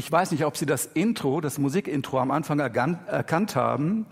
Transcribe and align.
Ich 0.00 0.10
weiß 0.10 0.30
nicht, 0.30 0.46
ob 0.46 0.56
Sie 0.56 0.64
das 0.64 0.86
Intro, 0.86 1.42
das 1.42 1.58
Musikintro 1.58 2.20
am 2.20 2.30
Anfang 2.30 2.58
erkannt 2.58 3.54
haben. 3.54 4.06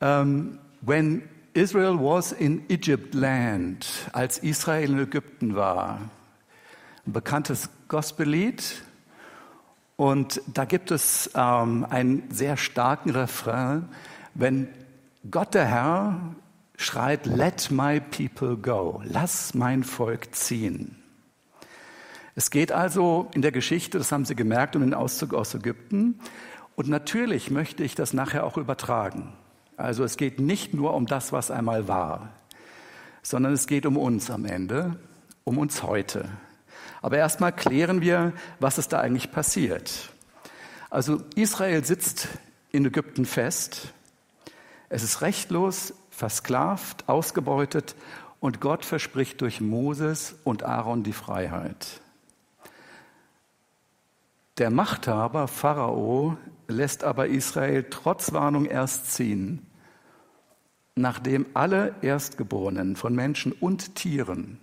Ähm, 0.00 0.58
when 0.80 1.22
Israel 1.54 2.00
was 2.00 2.32
in 2.32 2.68
Egypt 2.68 3.14
land, 3.14 3.86
als 4.12 4.38
Israel 4.38 4.90
in 4.90 4.98
Ägypten 4.98 5.54
war. 5.54 6.00
Ein 7.06 7.12
bekanntes 7.12 7.70
Gospellied. 7.86 8.82
Und 9.94 10.42
da 10.52 10.64
gibt 10.64 10.90
es 10.90 11.30
ähm, 11.36 11.86
einen 11.88 12.28
sehr 12.32 12.56
starken 12.56 13.10
Refrain, 13.10 13.88
wenn 14.34 14.66
Gott 15.30 15.54
der 15.54 15.66
Herr 15.66 16.34
schreit, 16.76 17.26
let 17.26 17.70
my 17.70 18.00
people 18.00 18.56
go, 18.56 19.00
lass 19.04 19.54
mein 19.54 19.84
Volk 19.84 20.34
ziehen. 20.34 20.99
Es 22.34 22.50
geht 22.50 22.72
also 22.72 23.28
in 23.34 23.42
der 23.42 23.52
Geschichte, 23.52 23.98
das 23.98 24.12
haben 24.12 24.24
Sie 24.24 24.36
gemerkt, 24.36 24.76
um 24.76 24.82
den 24.82 24.94
Auszug 24.94 25.34
aus 25.34 25.54
Ägypten. 25.54 26.20
Und 26.76 26.88
natürlich 26.88 27.50
möchte 27.50 27.82
ich 27.82 27.94
das 27.94 28.12
nachher 28.12 28.44
auch 28.44 28.56
übertragen. 28.56 29.32
Also 29.76 30.04
es 30.04 30.16
geht 30.16 30.40
nicht 30.40 30.74
nur 30.74 30.94
um 30.94 31.06
das, 31.06 31.32
was 31.32 31.50
einmal 31.50 31.88
war, 31.88 32.30
sondern 33.22 33.52
es 33.52 33.66
geht 33.66 33.86
um 33.86 33.96
uns 33.96 34.30
am 34.30 34.44
Ende, 34.44 34.98
um 35.44 35.58
uns 35.58 35.82
heute. 35.82 36.28
Aber 37.02 37.16
erstmal 37.16 37.52
klären 37.52 38.00
wir, 38.00 38.32
was 38.58 38.78
ist 38.78 38.92
da 38.92 39.00
eigentlich 39.00 39.32
passiert. 39.32 40.10
Also 40.90 41.22
Israel 41.34 41.84
sitzt 41.84 42.28
in 42.72 42.84
Ägypten 42.84 43.24
fest. 43.24 43.92
Es 44.88 45.02
ist 45.02 45.22
rechtlos, 45.22 45.94
versklavt, 46.10 47.08
ausgebeutet 47.08 47.94
und 48.40 48.60
Gott 48.60 48.84
verspricht 48.84 49.40
durch 49.40 49.60
Moses 49.60 50.36
und 50.44 50.62
Aaron 50.62 51.02
die 51.02 51.12
Freiheit. 51.12 52.00
Der 54.60 54.68
Machthaber 54.68 55.48
Pharao 55.48 56.36
lässt 56.68 57.02
aber 57.02 57.28
Israel 57.28 57.86
trotz 57.88 58.34
Warnung 58.34 58.66
erst 58.66 59.10
ziehen, 59.10 59.66
nachdem 60.94 61.46
alle 61.54 61.94
Erstgeborenen 62.02 62.94
von 62.94 63.14
Menschen 63.14 63.52
und 63.52 63.94
Tieren 63.94 64.58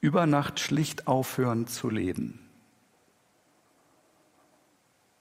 über 0.00 0.24
Nacht 0.24 0.58
schlicht 0.58 1.06
aufhören 1.06 1.66
zu 1.66 1.90
leben. 1.90 2.40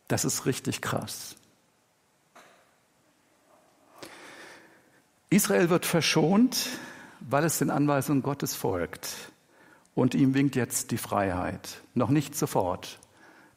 Das 0.08 0.24
ist 0.24 0.46
richtig 0.46 0.82
krass. 0.82 1.36
Israel 5.30 5.70
wird 5.70 5.86
verschont, 5.86 6.70
weil 7.20 7.44
es 7.44 7.58
den 7.58 7.70
Anweisungen 7.70 8.22
Gottes 8.22 8.56
folgt. 8.56 9.34
Und 9.98 10.14
ihm 10.14 10.36
winkt 10.36 10.56
jetzt 10.56 10.92
die 10.92 11.00
Freiheit. 11.00 11.82
Noch 11.96 12.12
nicht 12.12 12.36
sofort. 12.36 13.00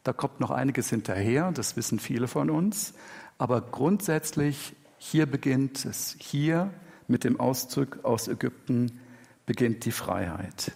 Da 0.05 0.15
kommt 0.15 0.41
noch 0.41 0.51
einiges 0.51 0.89
hinterher, 0.89 1.53
das 1.53 1.77
wissen 1.77 1.99
viele 1.99 2.29
von 2.29 2.49
uns. 2.49 2.95
Aber 3.37 3.61
grundsätzlich, 3.61 4.75
hier 4.97 5.27
beginnt 5.27 5.85
es. 5.85 6.17
Hier 6.19 6.71
mit 7.09 7.25
dem 7.25 7.39
Auszug 7.39 8.07
aus 8.07 8.27
Ägypten 8.27 9.01
beginnt 9.45 9.85
die 9.85 9.93
Freiheit. 9.93 10.73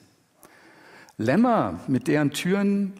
Lämmer, 1.16 1.80
mit 1.88 2.08
deren 2.08 2.30
Türen, 2.32 2.92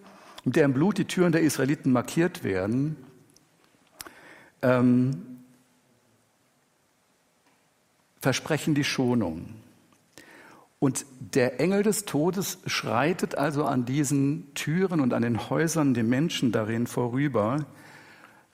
mit 0.44 0.56
deren 0.56 0.72
Blut 0.72 0.96
die 0.96 1.04
Türen 1.04 1.32
der 1.32 1.42
Israeliten 1.42 1.92
markiert 1.92 2.44
werden, 2.44 2.96
ähm, 4.62 5.42
versprechen 8.22 8.74
die 8.74 8.84
Schonung. 8.84 9.54
Und 10.84 11.06
der 11.18 11.60
Engel 11.60 11.82
des 11.82 12.04
Todes 12.04 12.58
schreitet 12.66 13.38
also 13.38 13.64
an 13.64 13.86
diesen 13.86 14.52
Türen 14.52 15.00
und 15.00 15.14
an 15.14 15.22
den 15.22 15.48
Häusern 15.48 15.94
der 15.94 16.04
Menschen 16.04 16.52
darin 16.52 16.86
vorüber. 16.86 17.64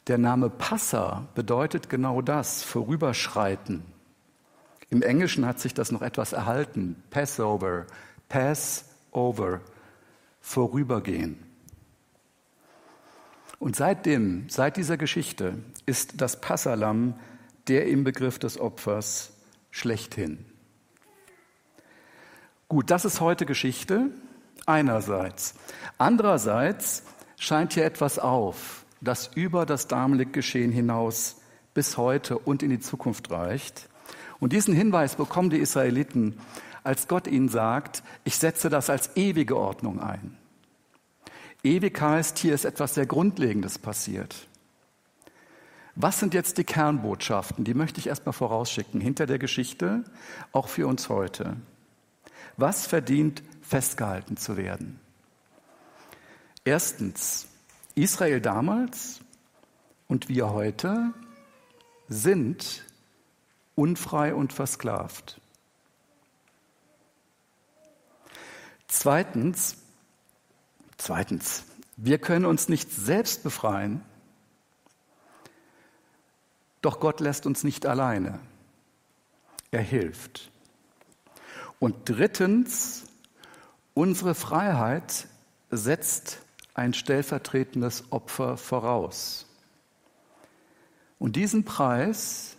Der 0.06 0.17
Name 0.17 0.48
Passa 0.48 1.27
bedeutet 1.34 1.89
genau 1.91 2.23
das, 2.23 2.62
vorüberschreiten. 2.62 3.83
Im 4.90 5.02
Englischen 5.02 5.45
hat 5.45 5.58
sich 5.58 5.74
das 5.74 5.90
noch 5.90 6.02
etwas 6.02 6.33
erhalten. 6.33 7.02
Passover, 7.11 7.89
pass 8.29 8.85
over, 9.11 9.61
vorübergehen. 10.40 11.36
Und 13.58 13.74
seitdem, 13.74 14.48
seit 14.48 14.77
dieser 14.77 14.98
Geschichte, 14.98 15.58
ist 15.85 16.20
das 16.20 16.40
Passalam 16.40 17.14
der 17.67 17.89
im 17.89 18.05
Begriff 18.05 18.39
des 18.39 18.57
Opfers 18.57 19.33
schlechthin. 19.73 20.49
Gut, 22.70 22.89
das 22.92 23.05
ist 23.05 23.20
heute 23.20 23.47
Geschichte 23.47 24.13
einerseits. 24.64 25.55
Andererseits 25.98 27.03
scheint 27.36 27.73
hier 27.73 27.85
etwas 27.85 28.20
auf, 28.20 28.86
das 29.01 29.29
über 29.35 29.67
das 29.67 29.89
damalige 29.89 30.31
Geschehen 30.31 30.70
hinaus 30.70 31.39
bis 31.75 31.97
heute 31.97 32.39
und 32.39 32.63
in 32.63 32.70
die 32.70 32.79
Zukunft 32.79 33.29
reicht. 33.33 33.89
Und 34.39 34.53
diesen 34.53 34.73
Hinweis 34.73 35.17
bekommen 35.17 35.51
die 35.51 35.58
Israeliten, 35.58 36.39
als 36.85 37.08
Gott 37.08 37.27
ihnen 37.27 37.48
sagt, 37.48 38.05
ich 38.23 38.36
setze 38.36 38.70
das 38.70 38.89
als 38.89 39.17
ewige 39.17 39.57
Ordnung 39.57 39.98
ein. 39.98 40.39
Ewig 41.64 42.01
heißt, 42.01 42.39
hier 42.39 42.55
ist 42.55 42.67
etwas 42.67 42.95
sehr 42.95 43.07
Grundlegendes 43.07 43.81
passiert. 43.81 44.47
Was 45.97 46.20
sind 46.20 46.35
jetzt 46.35 46.57
die 46.57 46.63
Kernbotschaften? 46.63 47.64
Die 47.64 47.75
möchte 47.75 47.98
ich 47.98 48.07
erstmal 48.07 48.33
vorausschicken, 48.33 49.01
hinter 49.01 49.27
der 49.27 49.41
Geschichte, 49.41 50.05
auch 50.52 50.69
für 50.69 50.87
uns 50.87 51.08
heute. 51.08 51.57
Was 52.60 52.86
verdient 52.86 53.42
festgehalten 53.62 54.36
zu 54.36 54.58
werden? 54.58 55.00
Erstens, 56.62 57.48
Israel 57.94 58.42
damals 58.42 59.20
und 60.08 60.28
wir 60.28 60.50
heute 60.50 61.14
sind 62.06 62.84
unfrei 63.76 64.34
und 64.34 64.52
versklavt. 64.52 65.40
Zweitens, 68.88 69.78
zweitens, 70.98 71.64
wir 71.96 72.18
können 72.18 72.44
uns 72.44 72.68
nicht 72.68 72.92
selbst 72.92 73.42
befreien, 73.42 74.04
doch 76.82 77.00
Gott 77.00 77.20
lässt 77.20 77.46
uns 77.46 77.64
nicht 77.64 77.86
alleine. 77.86 78.38
Er 79.70 79.80
hilft. 79.80 80.50
Und 81.80 81.96
drittens, 82.05 83.05
unsere 83.95 84.36
Freiheit 84.36 85.27
setzt 85.70 86.39
ein 86.74 86.95
stellvertretendes 86.95 88.13
Opfer 88.13 88.57
voraus. 88.57 89.46
Und 91.19 91.36
diesen 91.36 91.64
Preis 91.64 92.57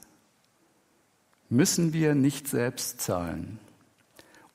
müssen 1.50 1.94
wir 1.94 2.16
nicht 2.16 2.48
selbst 2.48 3.02
zahlen. 3.02 3.60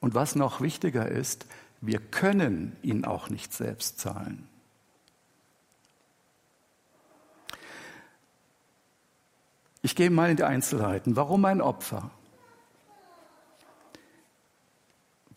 Und 0.00 0.14
was 0.14 0.34
noch 0.34 0.60
wichtiger 0.60 1.08
ist, 1.08 1.46
wir 1.80 2.00
können 2.00 2.76
ihn 2.82 3.04
auch 3.04 3.30
nicht 3.30 3.52
selbst 3.52 4.00
zahlen. 4.00 4.48
Ich 9.82 9.94
gehe 9.94 10.10
mal 10.10 10.30
in 10.30 10.36
die 10.36 10.44
Einzelheiten. 10.44 11.14
Warum 11.14 11.44
ein 11.44 11.60
Opfer? 11.60 12.10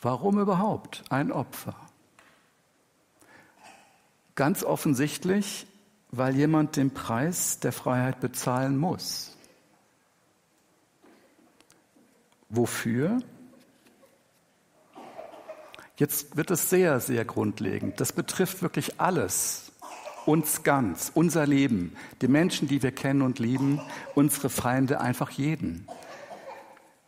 Warum 0.02 0.40
überhaupt 0.40 1.04
ein 1.10 1.32
Opfer? 1.32 1.76
Ganz 4.36 4.64
offensichtlich, 4.64 5.68
weil 6.12 6.36
jemand 6.36 6.78
den 6.78 6.92
Preis 6.94 7.60
der 7.60 7.74
Freiheit 7.74 8.22
bezahlen 8.22 8.78
muss. 8.78 9.36
Wofür? 12.50 13.20
Jetzt 15.98 16.38
wird 16.38 16.50
es 16.50 16.70
sehr, 16.70 17.02
sehr 17.02 17.26
grundlegend. 17.26 18.00
Das 18.00 18.14
betrifft 18.14 18.62
wirklich 18.62 19.02
alles. 19.02 19.74
Uns 20.26 20.64
ganz, 20.64 21.12
unser 21.14 21.46
Leben, 21.46 21.96
die 22.22 22.28
Menschen, 22.28 22.68
die 22.68 22.82
wir 22.82 22.92
kennen 22.92 23.22
und 23.22 23.40
lieben, 23.40 23.82
unsere 24.16 24.50
Feinde, 24.50 25.02
einfach 25.02 25.32
jeden. 25.32 25.88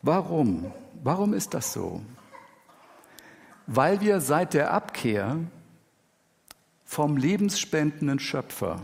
Warum? 0.02 0.72
Warum 1.02 1.32
ist 1.32 1.54
das 1.54 1.72
so? 1.72 2.02
Weil 3.66 4.00
wir 4.00 4.20
seit 4.20 4.54
der 4.54 4.72
Abkehr 4.72 5.38
vom 6.84 7.16
lebensspendenden 7.16 8.18
Schöpfer 8.18 8.80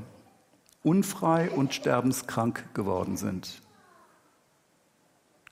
unfrei 0.82 1.50
und 1.50 1.74
sterbenskrank 1.74 2.74
geworden 2.74 3.16
sind. 3.16 3.60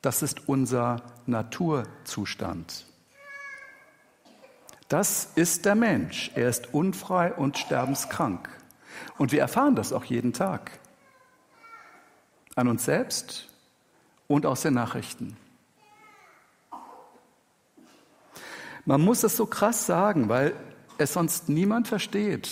Das 0.01 0.23
ist 0.23 0.49
unser 0.49 1.03
Naturzustand. 1.27 2.87
Das 4.89 5.33
ist 5.35 5.65
der 5.65 5.75
Mensch. 5.75 6.31
Er 6.35 6.49
ist 6.49 6.73
unfrei 6.73 7.35
und 7.35 7.59
sterbenskrank. 7.59 8.49
Und 9.19 9.33
wir 9.33 9.41
erfahren 9.41 9.75
das 9.75 9.93
auch 9.93 10.05
jeden 10.05 10.33
Tag. 10.33 10.79
An 12.55 12.69
uns 12.69 12.85
selbst 12.85 13.49
und 14.29 14.47
aus 14.47 14.63
den 14.63 14.75
Nachrichten. 14.75 15.37
Man 18.87 19.01
muss 19.01 19.25
es 19.25 19.37
so 19.37 19.47
krass 19.47 19.85
sagen, 19.85 20.29
weil 20.29 20.55
es 20.97 21.13
sonst 21.13 21.49
niemand 21.49 21.89
versteht. 21.89 22.49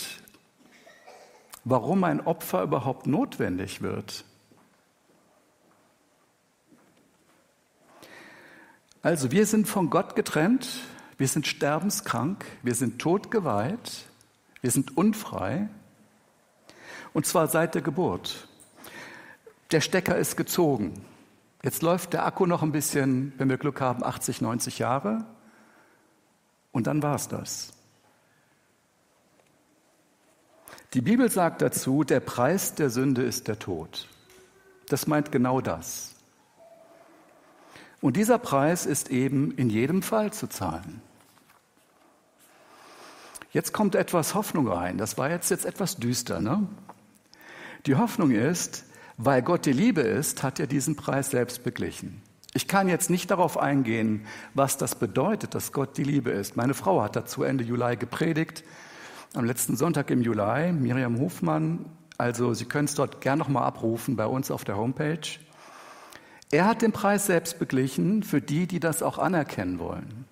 warum 1.67 2.03
ein 2.03 2.21
Opfer 2.21 2.61
überhaupt 2.61 3.07
notwendig 3.07 3.81
wird. 3.81 4.23
Also 9.01 9.31
wir 9.31 9.47
sind 9.47 9.67
von 9.67 9.89
Gott 9.89 10.15
getrennt, 10.15 10.67
wir 11.17 11.27
sind 11.27 11.47
sterbenskrank, 11.47 12.45
wir 12.61 12.75
sind 12.75 12.99
totgeweiht, 12.99 14.05
wir 14.61 14.69
sind 14.69 14.95
unfrei 14.95 15.69
und 17.13 17.25
zwar 17.25 17.47
seit 17.47 17.73
der 17.73 17.81
Geburt. 17.81 18.47
Der 19.71 19.81
Stecker 19.81 20.19
ist 20.19 20.37
gezogen. 20.37 21.03
Jetzt 21.63 21.81
läuft 21.81 22.13
der 22.13 22.27
Akku 22.27 22.45
noch 22.45 22.61
ein 22.61 22.71
bisschen, 22.71 23.33
wenn 23.37 23.49
wir 23.49 23.57
Glück 23.57 23.81
haben, 23.81 24.03
80, 24.03 24.41
90 24.41 24.77
Jahre 24.77 25.25
und 26.75 26.87
dann 26.87 27.01
war 27.01 27.15
es 27.15 27.29
das. 27.29 27.71
Die 30.93 30.99
Bibel 30.99 31.31
sagt 31.31 31.61
dazu, 31.61 32.03
der 32.03 32.19
Preis 32.19 32.75
der 32.75 32.89
Sünde 32.89 33.23
ist 33.23 33.47
der 33.47 33.57
Tod. 33.57 34.09
Das 34.89 35.07
meint 35.07 35.31
genau 35.31 35.61
das. 35.61 36.15
Und 38.01 38.17
dieser 38.17 38.37
Preis 38.39 38.85
ist 38.85 39.09
eben 39.09 39.51
in 39.51 39.69
jedem 39.69 40.01
Fall 40.01 40.33
zu 40.33 40.47
zahlen. 40.47 41.01
Jetzt 43.53 43.71
kommt 43.71 43.95
etwas 43.95 44.35
Hoffnung 44.35 44.67
rein. 44.67 44.97
Das 44.97 45.17
war 45.17 45.29
jetzt, 45.29 45.49
jetzt 45.51 45.65
etwas 45.65 45.95
düster. 45.95 46.41
Ne? 46.41 46.67
Die 47.85 47.95
Hoffnung 47.95 48.31
ist, 48.31 48.83
weil 49.15 49.41
Gott 49.41 49.65
die 49.65 49.71
Liebe 49.71 50.01
ist, 50.01 50.43
hat 50.43 50.59
er 50.59 50.67
diesen 50.67 50.97
Preis 50.97 51.29
selbst 51.29 51.63
beglichen. 51.63 52.21
Ich 52.55 52.69
kann 52.69 52.87
jetzt 52.87 53.09
nicht 53.09 53.31
darauf 53.31 53.57
eingehen, 53.57 54.25
was 54.53 54.77
das 54.77 54.95
bedeutet, 54.95 55.55
dass 55.55 55.73
Gott 55.73 55.97
die 55.97 56.05
Liebe 56.05 56.31
ist. 56.31 56.55
Meine 56.55 56.73
Frau 56.73 57.01
hat 57.01 57.17
dazu 57.17 57.43
Ende 57.43 57.65
Juli 57.65 57.97
gepredigt, 57.97 58.63
am 59.33 59.43
letzten 59.43 59.75
Sonntag 59.75 60.09
im 60.09 60.21
Juli, 60.21 60.71
Miriam 60.71 61.19
Hofmann. 61.19 61.83
Also 62.17 62.53
Sie 62.53 62.63
können 62.63 62.85
es 62.85 62.95
dort 62.95 63.19
gern 63.19 63.39
nochmal 63.39 63.63
abrufen 63.63 64.15
bei 64.15 64.25
uns 64.25 64.51
auf 64.51 64.63
der 64.63 64.77
Homepage. 64.77 65.19
Er 66.49 66.65
hat 66.65 66.81
den 66.81 66.93
Preis 66.93 67.25
selbst 67.25 67.59
beglichen 67.59 68.23
für 68.23 68.39
die, 68.39 68.67
die 68.67 68.79
das 68.79 69.03
auch 69.03 69.17
anerkennen 69.17 69.77
wollen. 69.77 70.23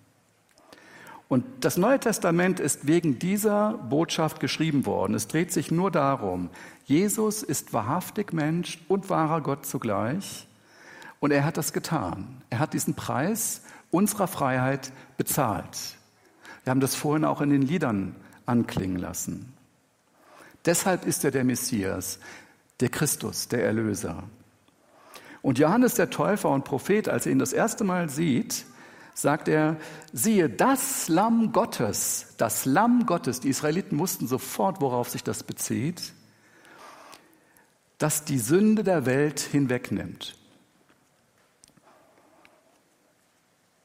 Und 1.27 1.43
das 1.59 1.75
Neue 1.75 1.99
Testament 1.99 2.61
ist 2.61 2.87
wegen 2.87 3.19
dieser 3.19 3.73
Botschaft 3.73 4.39
geschrieben 4.39 4.85
worden. 4.85 5.13
Es 5.13 5.27
dreht 5.27 5.51
sich 5.51 5.71
nur 5.71 5.91
darum, 5.91 6.51
Jesus 6.85 7.43
ist 7.43 7.73
wahrhaftig 7.73 8.31
Mensch 8.31 8.79
und 8.87 9.09
wahrer 9.09 9.41
Gott 9.41 9.65
zugleich. 9.65 10.47
Und 11.23 11.31
er 11.31 11.45
hat 11.45 11.55
das 11.55 11.71
getan. 11.71 12.41
Er 12.49 12.59
hat 12.59 12.73
diesen 12.73 12.95
Preis 12.95 13.61
unserer 13.91 14.27
Freiheit 14.27 14.91
bezahlt. 15.15 15.95
Wir 16.65 16.71
haben 16.71 16.81
das 16.81 16.95
vorhin 16.95 17.23
auch 17.23 17.39
in 17.39 17.49
den 17.49 17.61
Liedern 17.61 18.17
anklingen 18.45 18.97
lassen. 18.97 19.53
Deshalb 20.65 21.05
ist 21.05 21.23
er 21.23 21.31
der 21.31 21.45
Messias, 21.45 22.19
der 22.81 22.89
Christus, 22.89 23.47
der 23.47 23.63
Erlöser. 23.63 24.23
Und 25.41 25.59
Johannes 25.59 25.93
der 25.93 26.09
Täufer 26.09 26.49
und 26.49 26.65
Prophet, 26.65 27.07
als 27.07 27.25
er 27.25 27.31
ihn 27.31 27.39
das 27.39 27.53
erste 27.53 27.85
Mal 27.85 28.09
sieht, 28.09 28.65
sagt 29.13 29.47
er, 29.47 29.77
siehe, 30.11 30.49
das 30.49 31.07
Lamm 31.07 31.53
Gottes, 31.53 32.33
das 32.35 32.65
Lamm 32.65 33.05
Gottes, 33.05 33.39
die 33.39 33.47
Israeliten 33.47 33.97
wussten 33.97 34.27
sofort, 34.27 34.81
worauf 34.81 35.07
sich 35.07 35.23
das 35.23 35.43
bezieht, 35.43 36.11
das 37.97 38.25
die 38.25 38.39
Sünde 38.39 38.83
der 38.83 39.05
Welt 39.05 39.39
hinwegnimmt. 39.39 40.37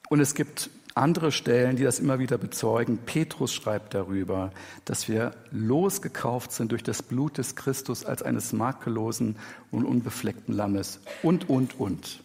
Und 0.08 0.20
es 0.20 0.34
gibt 0.34 0.70
andere 0.94 1.32
Stellen, 1.32 1.76
die 1.76 1.84
das 1.84 2.00
immer 2.00 2.18
wieder 2.18 2.38
bezeugen. 2.38 2.98
Petrus 2.98 3.54
schreibt 3.54 3.94
darüber, 3.94 4.50
dass 4.84 5.08
wir 5.08 5.32
losgekauft 5.52 6.52
sind 6.52 6.72
durch 6.72 6.82
das 6.82 7.02
Blut 7.02 7.38
des 7.38 7.54
Christus 7.56 8.04
als 8.04 8.22
eines 8.22 8.52
makellosen 8.52 9.36
und 9.70 9.84
unbefleckten 9.84 10.54
Lammes 10.54 11.00
und, 11.22 11.48
und, 11.48 11.78
und. 11.78 12.20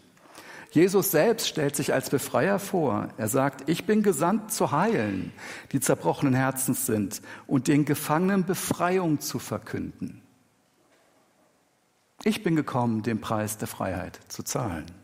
Jesus 0.71 1.11
selbst 1.11 1.47
stellt 1.47 1.75
sich 1.75 1.93
als 1.93 2.09
Befreier 2.09 2.57
vor. 2.57 3.09
Er 3.17 3.27
sagt, 3.27 3.69
ich 3.69 3.85
bin 3.85 4.01
gesandt 4.01 4.51
zu 4.51 4.71
heilen, 4.71 5.31
die 5.71 5.79
zerbrochenen 5.79 6.33
Herzens 6.33 6.87
sind 6.87 7.21
und 7.45 7.67
den 7.67 7.85
Gefangenen 7.85 8.43
Befreiung 8.43 9.19
zu 9.19 9.37
verkünden. 9.37 10.23
Ich 12.23 12.41
bin 12.41 12.55
gekommen, 12.55 13.03
den 13.03 13.21
Preis 13.21 13.59
der 13.59 13.67
Freiheit 13.67 14.19
zu 14.29 14.41
zahlen. 14.41 15.02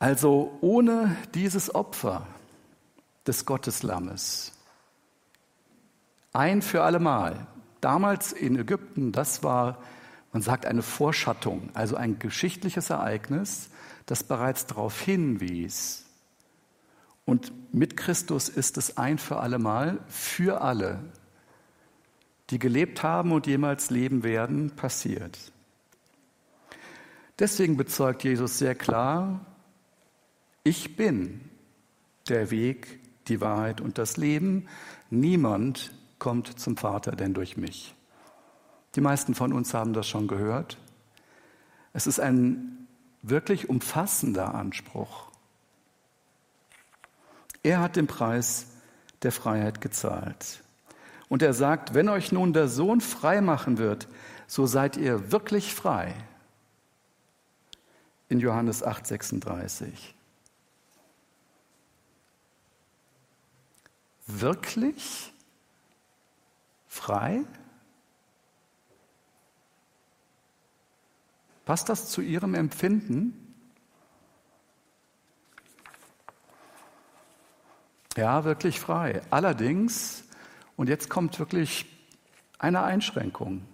Also 0.00 0.56
ohne 0.62 1.14
dieses 1.34 1.74
Opfer 1.74 2.26
des 3.26 3.44
Gotteslammes, 3.44 4.52
ein 6.32 6.62
für 6.62 6.82
allemal, 6.82 7.46
damals 7.82 8.32
in 8.32 8.58
Ägypten, 8.58 9.12
das 9.12 9.42
war, 9.42 9.76
man 10.32 10.40
sagt, 10.40 10.64
eine 10.64 10.80
Vorschattung, 10.80 11.68
also 11.74 11.96
ein 11.96 12.18
geschichtliches 12.18 12.88
Ereignis, 12.88 13.68
das 14.06 14.24
bereits 14.24 14.64
darauf 14.64 14.98
hinwies. 15.02 16.06
Und 17.26 17.52
mit 17.74 17.98
Christus 17.98 18.48
ist 18.48 18.78
es 18.78 18.96
ein 18.96 19.18
für 19.18 19.38
allemal 19.38 19.98
für 20.08 20.62
alle, 20.62 21.00
die 22.48 22.58
gelebt 22.58 23.02
haben 23.02 23.32
und 23.32 23.46
jemals 23.46 23.90
leben 23.90 24.22
werden, 24.22 24.70
passiert. 24.70 25.38
Deswegen 27.38 27.76
bezeugt 27.76 28.24
Jesus 28.24 28.56
sehr 28.56 28.74
klar, 28.74 29.44
ich 30.64 30.96
bin 30.96 31.40
der 32.28 32.50
Weg, 32.50 33.00
die 33.28 33.40
Wahrheit 33.40 33.80
und 33.80 33.98
das 33.98 34.16
Leben. 34.16 34.68
Niemand 35.08 35.92
kommt 36.18 36.58
zum 36.58 36.76
Vater 36.76 37.12
denn 37.12 37.34
durch 37.34 37.56
mich. 37.56 37.94
Die 38.94 39.00
meisten 39.00 39.34
von 39.34 39.52
uns 39.52 39.72
haben 39.72 39.92
das 39.92 40.08
schon 40.08 40.28
gehört. 40.28 40.76
Es 41.92 42.06
ist 42.06 42.20
ein 42.20 42.86
wirklich 43.22 43.68
umfassender 43.68 44.54
Anspruch. 44.54 45.30
Er 47.62 47.80
hat 47.80 47.96
den 47.96 48.06
Preis 48.06 48.66
der 49.22 49.32
Freiheit 49.32 49.80
gezahlt. 49.80 50.62
Und 51.28 51.42
er 51.42 51.52
sagt, 51.54 51.94
wenn 51.94 52.08
euch 52.08 52.32
nun 52.32 52.52
der 52.52 52.68
Sohn 52.68 53.00
frei 53.00 53.40
machen 53.40 53.78
wird, 53.78 54.08
so 54.46 54.66
seid 54.66 54.96
ihr 54.96 55.30
wirklich 55.30 55.74
frei. 55.74 56.14
In 58.28 58.40
Johannes 58.40 58.82
8, 58.82 59.06
36. 59.06 60.14
wirklich 64.38 65.32
frei? 66.86 67.42
Passt 71.64 71.88
das 71.88 72.10
zu 72.10 72.20
Ihrem 72.20 72.54
Empfinden? 72.54 73.54
Ja, 78.16 78.44
wirklich 78.44 78.80
frei. 78.80 79.22
Allerdings, 79.30 80.24
und 80.76 80.88
jetzt 80.88 81.08
kommt 81.08 81.38
wirklich 81.38 81.86
eine 82.58 82.82
Einschränkung, 82.82 83.64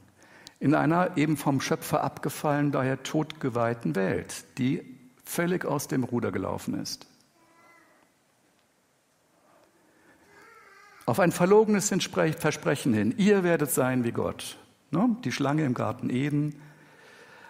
in 0.61 0.75
einer 0.75 1.17
eben 1.17 1.37
vom 1.37 1.61
Schöpfer 1.61 2.05
abgefallen, 2.05 2.71
daher 2.71 3.03
totgeweihten 3.03 3.97
Welt, 3.97 4.45
die 4.59 4.99
völlig 5.25 5.65
aus 5.65 5.89
dem 5.89 6.05
Ruder 6.05 6.33
gelaufen 6.33 6.81
ist. 6.81 7.07
Auf 11.07 11.21
ein 11.21 11.31
verlogenes 11.31 11.89
Versprechen 11.89 12.93
hin, 12.93 13.15
ihr 13.17 13.45
werdet 13.45 13.71
sein 13.71 14.03
wie 14.03 14.11
Gott. 14.11 14.59
Ne? 14.91 15.17
Die 15.25 15.31
Schlange 15.31 15.65
im 15.65 15.73
Garten 15.73 16.11
Eden 16.11 16.61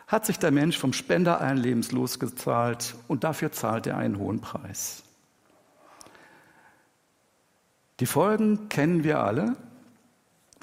hat 0.06 0.26
sich 0.26 0.38
der 0.38 0.50
Mensch 0.50 0.78
vom 0.78 0.92
Spender 0.92 1.40
allen 1.40 1.56
Lebens 1.56 1.90
losgezahlt 1.90 2.94
und 3.08 3.24
dafür 3.24 3.52
zahlt 3.52 3.86
er 3.86 3.96
einen 3.96 4.18
hohen 4.18 4.42
Preis. 4.42 5.02
Die 7.98 8.06
Folgen 8.06 8.68
kennen 8.68 9.04
wir 9.04 9.20
alle. 9.20 9.56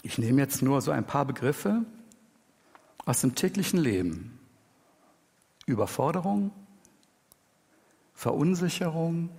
Ich 0.03 0.19
nehme 0.19 0.39
jetzt 0.39 0.61
nur 0.61 0.79
so 0.81 0.91
ein 0.91 1.03
paar 1.03 1.25
Begriffe 1.25 1.81
aus 3.05 3.21
dem 3.21 3.33
täglichen 3.33 3.79
Leben. 3.79 4.39
Überforderung, 5.65 6.51
Verunsicherung, 8.13 9.29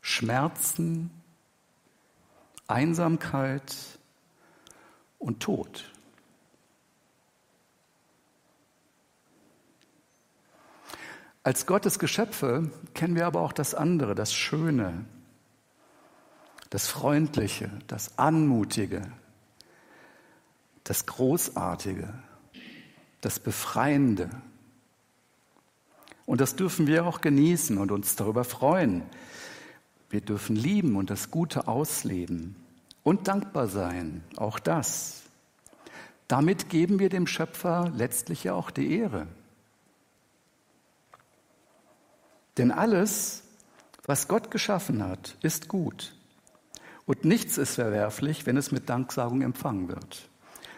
Schmerzen, 0.00 1.10
Einsamkeit 2.68 3.74
und 5.18 5.40
Tod. 5.40 5.90
Als 11.42 11.64
Gottes 11.64 11.98
Geschöpfe 11.98 12.70
kennen 12.92 13.16
wir 13.16 13.26
aber 13.26 13.40
auch 13.40 13.52
das 13.52 13.74
andere, 13.74 14.14
das 14.14 14.34
Schöne, 14.34 15.06
das 16.68 16.88
Freundliche, 16.88 17.70
das 17.86 18.18
Anmutige, 18.18 19.02
das 20.84 21.06
Großartige, 21.06 22.12
das 23.22 23.40
Befreiende. 23.40 24.28
Und 26.26 26.42
das 26.42 26.56
dürfen 26.56 26.86
wir 26.86 27.06
auch 27.06 27.22
genießen 27.22 27.78
und 27.78 27.90
uns 27.90 28.14
darüber 28.16 28.44
freuen. 28.44 29.02
Wir 30.10 30.20
dürfen 30.20 30.56
lieben 30.56 30.96
und 30.96 31.10
das 31.10 31.30
Gute 31.30 31.68
ausleben. 31.68 32.56
und 33.04 33.26
dankbar 33.26 33.68
sein, 33.68 34.22
auch 34.36 34.58
das. 34.58 35.22
Damit 36.26 36.68
geben 36.68 36.98
wir 36.98 37.08
dem 37.08 37.26
Schöpfer 37.26 37.90
letztlich 37.96 38.44
ja 38.44 38.52
auch 38.52 38.70
die 38.70 38.98
Ehre. 38.98 39.26
Denn 42.58 42.70
alles, 42.70 43.44
was 44.04 44.28
Gott 44.28 44.50
geschaffen 44.50 45.02
hat, 45.02 45.38
ist 45.40 45.68
gut. 45.68 46.14
Und 47.06 47.24
nichts 47.24 47.56
ist 47.56 47.76
verwerflich, 47.76 48.44
wenn 48.44 48.58
es 48.58 48.72
mit 48.72 48.90
Danksagung 48.90 49.40
empfangen 49.40 49.88
wird. 49.88 50.28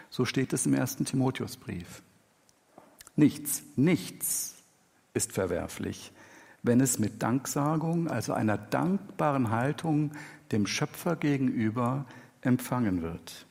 So 0.09 0.23
steht 0.23 0.53
es 0.53 0.65
im 0.65 0.73
ersten 0.73 1.03
Timotheusbrief. 1.03 2.01
Nichts, 3.17 3.63
nichts 3.75 4.55
ist 5.13 5.33
verwerflich, 5.33 6.13
wenn 6.63 6.79
es 6.79 6.99
mit 6.99 7.23
Danksagung, 7.23 8.07
also 8.09 8.33
einer 8.33 8.57
dankbaren 8.57 9.49
Haltung 9.49 10.11
dem 10.51 10.67
Schöpfer 10.67 11.15
gegenüber 11.15 12.05
empfangen 12.41 13.01
wird. 13.01 13.45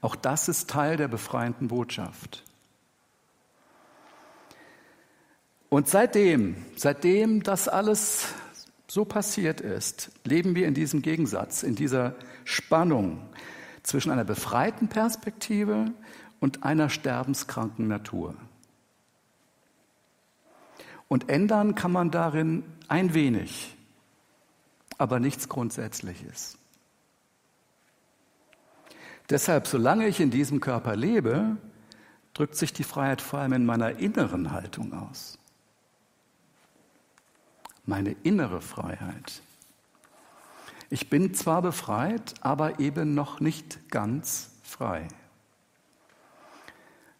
Auch 0.00 0.16
das 0.16 0.48
ist 0.48 0.68
Teil 0.68 0.96
der 0.96 1.08
befreienden 1.08 1.68
Botschaft. 1.68 2.42
Und 5.68 5.88
seitdem, 5.88 6.56
seitdem 6.76 7.42
das 7.42 7.68
alles 7.68 8.26
so 8.88 9.06
passiert 9.06 9.62
ist, 9.62 10.10
leben 10.24 10.54
wir 10.54 10.68
in 10.68 10.74
diesem 10.74 11.00
Gegensatz, 11.00 11.62
in 11.62 11.76
dieser 11.76 12.14
Spannung 12.44 13.22
zwischen 13.82 14.10
einer 14.10 14.24
befreiten 14.24 14.88
Perspektive 14.88 15.86
und 16.40 16.64
einer 16.64 16.90
sterbenskranken 16.90 17.88
Natur. 17.88 18.34
Und 21.12 21.28
ändern 21.28 21.74
kann 21.74 21.92
man 21.92 22.10
darin 22.10 22.64
ein 22.88 23.12
wenig, 23.12 23.76
aber 24.96 25.20
nichts 25.20 25.46
Grundsätzliches. 25.46 26.56
Deshalb, 29.28 29.66
solange 29.66 30.08
ich 30.08 30.20
in 30.20 30.30
diesem 30.30 30.60
Körper 30.60 30.96
lebe, 30.96 31.58
drückt 32.32 32.56
sich 32.56 32.72
die 32.72 32.82
Freiheit 32.82 33.20
vor 33.20 33.40
allem 33.40 33.52
in 33.52 33.66
meiner 33.66 33.98
inneren 33.98 34.52
Haltung 34.52 34.94
aus. 34.94 35.38
Meine 37.84 38.12
innere 38.22 38.62
Freiheit. 38.62 39.42
Ich 40.88 41.10
bin 41.10 41.34
zwar 41.34 41.60
befreit, 41.60 42.32
aber 42.40 42.80
eben 42.80 43.12
noch 43.12 43.38
nicht 43.38 43.90
ganz 43.90 44.52
frei. 44.62 45.08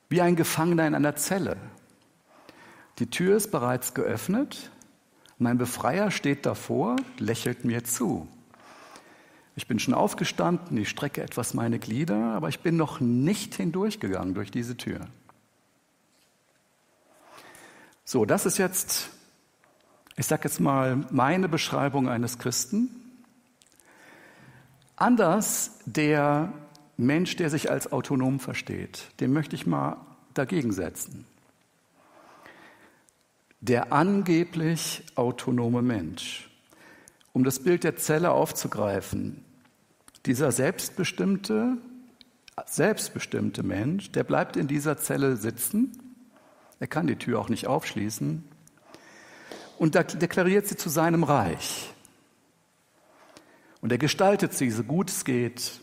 Wie 0.09 0.23
ein 0.23 0.35
Gefangener 0.35 0.87
in 0.87 0.95
einer 0.95 1.17
Zelle, 1.17 1.59
die 2.99 3.09
Tür 3.09 3.37
ist 3.37 3.51
bereits 3.51 3.95
geöffnet. 3.95 4.71
Mein 5.39 5.59
Befreier 5.59 6.11
steht 6.11 6.47
davor, 6.47 6.97
lächelt 7.19 7.65
mir 7.65 7.85
zu. 7.85 8.29
Ich 9.57 9.67
bin 9.67 9.79
schon 9.79 9.95
aufgestanden, 9.95 10.77
ich 10.79 10.89
strecke 10.89 11.23
etwas 11.23 11.55
meine 11.55 11.79
Glieder, 11.79 12.35
aber 12.35 12.49
ich 12.49 12.61
bin 12.61 12.77
noch 12.77 13.01
nicht 13.01 13.55
hindurchgegangen 13.55 14.35
durch 14.35 14.51
diese 14.51 14.77
Tür. 14.77 15.01
So, 18.05 18.25
das 18.25 18.47
ist 18.47 18.59
jetzt, 18.59 19.11
ich 20.17 20.27
sage 20.27 20.45
jetzt 20.45 20.61
mal, 20.61 21.05
meine 21.11 21.49
Beschreibung 21.49 22.09
eines 22.09 22.39
Christen. 22.39 22.89
Anders 24.97 25.79
der 25.87 26.53
Mensch, 26.97 27.37
der 27.37 27.51
sich 27.51 27.71
als 27.71 27.91
autonom 27.93 28.39
versteht, 28.39 29.09
den 29.21 29.33
möchte 29.33 29.57
ich 29.57 29.67
mal 29.67 29.97
dagegen 30.35 30.73
setzen 30.73 31.27
der 33.63 33.93
angeblich 33.93 35.05
autonome 35.15 35.83
Mensch. 35.83 36.51
Um 37.33 37.45
das 37.45 37.61
Bild 37.61 37.85
der 37.85 37.97
Zelle 37.97 38.33
aufzugreifen, 38.33 39.45
dieser 40.27 40.53
selbstbestimmte, 40.53 41.79
selbstbestimmte 42.67 43.63
Mensch, 43.63 44.11
der 44.11 44.25
bleibt 44.25 44.57
in 44.57 44.67
dieser 44.67 44.99
Zelle 44.99 45.37
sitzen, 45.37 45.97
er 46.81 46.89
kann 46.89 47.07
die 47.07 47.17
Tür 47.17 47.39
auch 47.39 47.49
nicht 47.49 47.69
aufschließen 47.69 48.45
und 49.79 49.95
deklariert 49.95 50.67
sie 50.67 50.77
zu 50.77 50.89
seinem 50.89 51.23
Reich. 51.23 51.95
Und 53.81 53.93
er 53.93 53.99
gestaltet 53.99 54.55
sie 54.55 54.71
so 54.71 54.83
gut 54.83 55.09
es 55.09 55.25
geht 55.25 55.81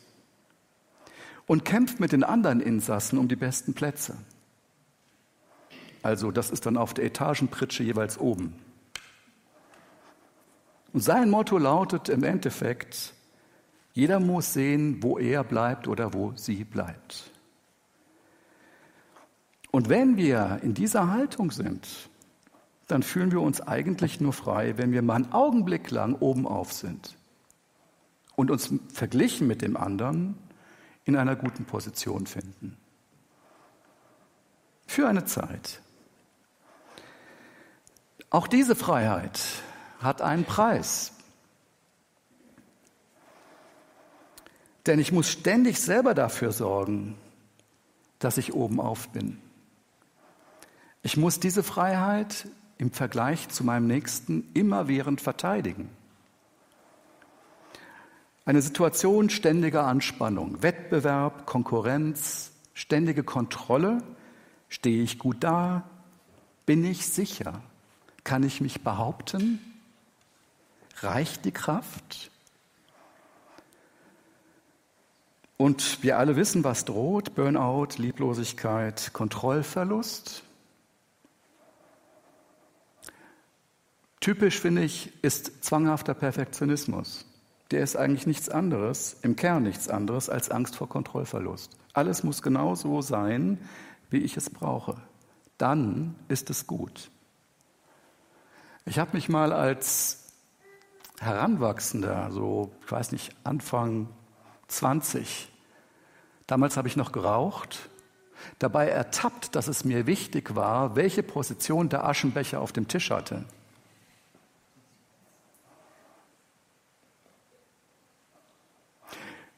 und 1.47 1.63
kämpft 1.63 2.01
mit 2.01 2.11
den 2.11 2.25
anderen 2.25 2.59
Insassen 2.59 3.17
um 3.17 3.29
die 3.29 3.37
besten 3.37 3.73
Plätze. 3.73 4.17
Also 6.01 6.31
das 6.31 6.49
ist 6.49 6.65
dann 6.65 6.77
auf 6.77 6.93
der 6.93 7.05
Etagenpritsche 7.05 7.83
jeweils 7.83 8.17
oben. 8.17 8.55
Und 10.93 11.01
sein 11.01 11.29
Motto 11.29 11.57
lautet 11.57 12.09
im 12.09 12.23
Endeffekt, 12.23 13.13
jeder 13.93 14.19
muss 14.19 14.53
sehen, 14.53 15.03
wo 15.03 15.17
er 15.17 15.43
bleibt 15.43 15.87
oder 15.87 16.13
wo 16.13 16.33
sie 16.35 16.63
bleibt. 16.63 17.31
Und 19.71 19.89
wenn 19.89 20.17
wir 20.17 20.59
in 20.63 20.73
dieser 20.73 21.11
Haltung 21.11 21.51
sind, 21.51 21.87
dann 22.87 23.03
fühlen 23.03 23.31
wir 23.31 23.41
uns 23.41 23.61
eigentlich 23.61 24.19
nur 24.19 24.33
frei, 24.33 24.77
wenn 24.77 24.91
wir 24.91 25.03
mal 25.03 25.15
einen 25.15 25.31
Augenblick 25.31 25.91
lang 25.91 26.15
oben 26.15 26.47
auf 26.47 26.73
sind 26.73 27.17
und 28.35 28.49
uns 28.49 28.73
verglichen 28.91 29.47
mit 29.47 29.61
dem 29.61 29.77
anderen 29.77 30.35
in 31.05 31.15
einer 31.15 31.35
guten 31.35 31.65
Position 31.65 32.25
finden. 32.25 32.77
Für 34.87 35.07
eine 35.07 35.25
Zeit. 35.25 35.81
Auch 38.29 38.47
diese 38.47 38.75
Freiheit 38.75 39.39
hat 39.99 40.21
einen 40.21 40.45
Preis. 40.45 41.13
Denn 44.85 44.99
ich 44.99 45.11
muss 45.11 45.29
ständig 45.29 45.79
selber 45.79 46.13
dafür 46.13 46.51
sorgen, 46.51 47.15
dass 48.19 48.37
ich 48.37 48.53
oben 48.53 48.79
auf 48.79 49.09
bin. 49.09 49.39
Ich 51.01 51.17
muss 51.17 51.39
diese 51.39 51.63
Freiheit 51.63 52.47
im 52.77 52.91
Vergleich 52.91 53.49
zu 53.49 53.63
meinem 53.63 53.87
Nächsten 53.87 54.49
immerwährend 54.53 55.21
verteidigen. 55.21 55.89
Eine 58.45 58.61
Situation 58.61 59.29
ständiger 59.29 59.85
Anspannung, 59.85 60.61
Wettbewerb, 60.63 61.45
Konkurrenz, 61.45 62.51
ständige 62.73 63.23
Kontrolle. 63.23 64.03
Stehe 64.69 65.03
ich 65.03 65.19
gut 65.19 65.43
da? 65.43 65.83
Bin 66.65 66.83
ich 66.83 67.05
sicher? 67.05 67.61
Kann 68.29 68.43
ich 68.43 68.61
mich 68.61 68.83
behaupten? 68.83 69.59
Reicht 70.97 71.45
die 71.45 71.51
Kraft? 71.51 72.29
Und 75.57 76.03
wir 76.03 76.19
alle 76.19 76.35
wissen, 76.35 76.63
was 76.63 76.85
droht. 76.85 77.33
Burnout, 77.33 77.97
Lieblosigkeit, 77.97 79.13
Kontrollverlust. 79.13 80.43
Typisch, 84.19 84.59
finde 84.59 84.83
ich, 84.83 85.11
ist 85.23 85.63
zwanghafter 85.63 86.13
Perfektionismus. 86.13 87.25
Der 87.71 87.81
ist 87.81 87.95
eigentlich 87.95 88.27
nichts 88.27 88.47
anderes, 88.47 89.17
im 89.23 89.37
Kern 89.37 89.63
nichts 89.63 89.89
anderes 89.89 90.29
als 90.29 90.51
Angst 90.51 90.75
vor 90.75 90.87
Kontrollverlust. 90.87 91.75
Alles 91.93 92.21
muss 92.21 92.43
genau 92.43 92.75
so 92.75 93.01
sein, 93.01 93.57
wie 94.11 94.19
ich 94.19 94.37
es 94.37 94.51
brauche. 94.51 94.97
Dann 95.57 96.13
ist 96.27 96.51
es 96.51 96.67
gut. 96.67 97.09
Ich 98.89 98.97
habe 98.97 99.15
mich 99.15 99.29
mal 99.29 99.53
als 99.53 100.33
Heranwachsender, 101.19 102.31
so, 102.31 102.71
ich 102.83 102.91
weiß 102.91 103.11
nicht, 103.11 103.35
Anfang 103.43 104.09
20, 104.67 105.47
damals 106.47 106.75
habe 106.75 106.87
ich 106.87 106.95
noch 106.95 107.11
geraucht, 107.11 107.87
dabei 108.57 108.89
ertappt, 108.89 109.53
dass 109.53 109.67
es 109.67 109.85
mir 109.85 110.07
wichtig 110.07 110.55
war, 110.55 110.95
welche 110.95 111.21
Position 111.21 111.89
der 111.89 112.03
Aschenbecher 112.03 112.61
auf 112.61 112.71
dem 112.71 112.87
Tisch 112.87 113.11
hatte. 113.11 113.45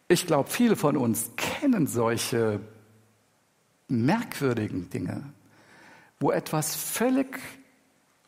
Ich 0.09 0.27
glaube, 0.27 0.49
viele 0.49 0.75
von 0.75 0.97
uns 0.97 1.31
kennen 1.37 1.87
solche 1.87 2.59
merkwürdigen 3.87 4.89
Dinge, 4.89 5.23
wo 6.19 6.31
etwas 6.31 6.75
völlig 6.75 7.60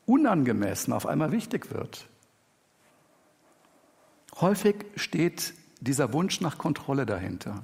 unangemessen 0.06 0.94
auf 0.94 1.06
einmal 1.06 1.32
wichtig 1.32 1.72
wird. 1.72 2.08
Häufig 4.40 4.86
steht 4.96 5.54
dieser 5.80 6.14
Wunsch 6.14 6.42
nach 6.42 6.58
Kontrolle 6.58 7.06
dahinter. 7.06 7.62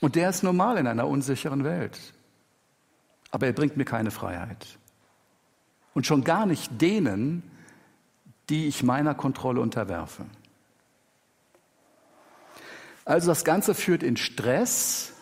Und 0.00 0.14
der 0.14 0.30
ist 0.30 0.42
normal 0.42 0.78
in 0.78 0.86
einer 0.86 1.08
unsicheren 1.08 1.64
Welt. 1.64 1.98
Aber 3.30 3.46
er 3.46 3.52
bringt 3.52 3.76
mir 3.76 3.84
keine 3.84 4.10
Freiheit. 4.10 4.78
Und 5.94 6.06
schon 6.06 6.22
gar 6.22 6.46
nicht 6.46 6.80
denen, 6.80 7.42
die 8.48 8.68
ich 8.68 8.82
meiner 8.82 9.14
Kontrolle 9.14 9.60
unterwerfe. 9.60 10.24
Also 13.04 13.28
das 13.28 13.44
Ganze 13.44 13.74
führt 13.74 14.02
in 14.02 14.16
Stress, 14.16 15.12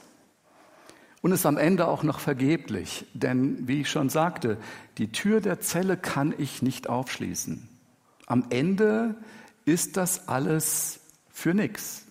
und 1.27 1.33
ist 1.33 1.45
am 1.45 1.57
Ende 1.57 1.89
auch 1.89 2.05
noch 2.05 2.21
vergeblich, 2.21 3.05
denn 3.13 3.67
wie 3.67 3.81
ich 3.81 3.91
schon 3.91 4.11
sagte, 4.11 4.59
die 4.97 5.11
Tür 5.11 5.41
der 5.41 5.59
Zelle 5.59 5.97
kann 5.97 6.33
ich 6.39 6.63
nicht 6.63 6.89
aufschließen. 6.89 7.69
Am 8.27 8.45
Ende 8.51 9.17
ist 9.65 9.97
das 9.97 10.29
alles 10.29 11.01
für 11.33 11.53
nichts. 11.53 12.05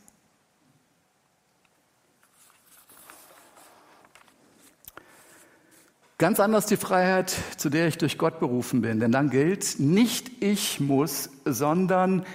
Ganz 6.17 6.41
anders 6.41 6.65
die 6.65 6.75
Freiheit, 6.75 7.33
zu 7.55 7.69
der 7.69 7.87
ich 7.87 7.97
durch 7.97 8.17
Gott 8.17 8.41
berufen 8.41 8.81
bin. 8.81 8.99
Denn 8.99 9.13
dann 9.13 9.29
gilt, 9.29 9.79
nicht 9.79 10.43
ich 10.43 10.81
muss, 10.81 11.29
sondern 11.45 12.25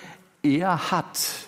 er 0.43 0.91
hat. 0.91 1.47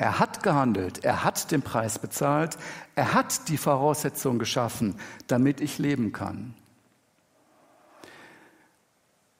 Er 0.00 0.20
hat 0.20 0.44
gehandelt, 0.44 1.04
er 1.04 1.24
hat 1.24 1.50
den 1.50 1.62
Preis 1.62 1.98
bezahlt, 1.98 2.56
er 2.94 3.14
hat 3.14 3.48
die 3.48 3.56
Voraussetzungen 3.56 4.38
geschaffen, 4.38 4.94
damit 5.26 5.60
ich 5.60 5.78
leben 5.78 6.12
kann. 6.12 6.54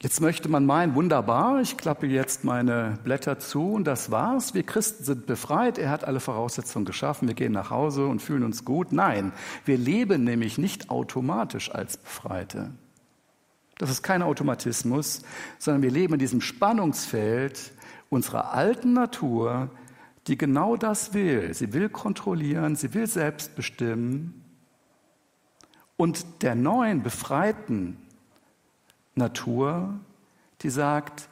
Jetzt 0.00 0.20
möchte 0.20 0.48
man 0.48 0.64
meinen, 0.64 0.94
wunderbar, 0.94 1.60
ich 1.60 1.76
klappe 1.76 2.06
jetzt 2.06 2.44
meine 2.44 2.98
Blätter 3.02 3.38
zu 3.40 3.72
und 3.72 3.84
das 3.84 4.12
war's. 4.12 4.54
Wir 4.54 4.64
Christen 4.64 5.02
sind 5.02 5.26
befreit, 5.26 5.76
er 5.76 5.90
hat 5.90 6.04
alle 6.04 6.20
Voraussetzungen 6.20 6.84
geschaffen, 6.84 7.26
wir 7.26 7.34
gehen 7.34 7.52
nach 7.52 7.70
Hause 7.70 8.06
und 8.06 8.22
fühlen 8.22 8.44
uns 8.44 8.64
gut. 8.64 8.92
Nein, 8.92 9.32
wir 9.64 9.76
leben 9.76 10.22
nämlich 10.22 10.56
nicht 10.56 10.90
automatisch 10.90 11.72
als 11.72 11.96
Befreite. 11.96 12.70
Das 13.78 13.90
ist 13.90 14.02
kein 14.02 14.22
Automatismus, 14.22 15.22
sondern 15.58 15.82
wir 15.82 15.90
leben 15.90 16.14
in 16.14 16.20
diesem 16.20 16.40
Spannungsfeld 16.40 17.72
unserer 18.08 18.54
alten 18.54 18.92
Natur, 18.92 19.70
die 20.28 20.38
genau 20.38 20.76
das 20.76 21.14
will. 21.14 21.52
Sie 21.54 21.72
will 21.72 21.88
kontrollieren, 21.88 22.76
sie 22.76 22.94
will 22.94 23.06
selbst 23.06 23.56
bestimmen. 23.56 24.44
Und 25.96 26.42
der 26.42 26.54
neuen, 26.54 27.02
befreiten 27.02 27.96
Natur, 29.14 29.98
die 30.62 30.70
sagt, 30.70 31.28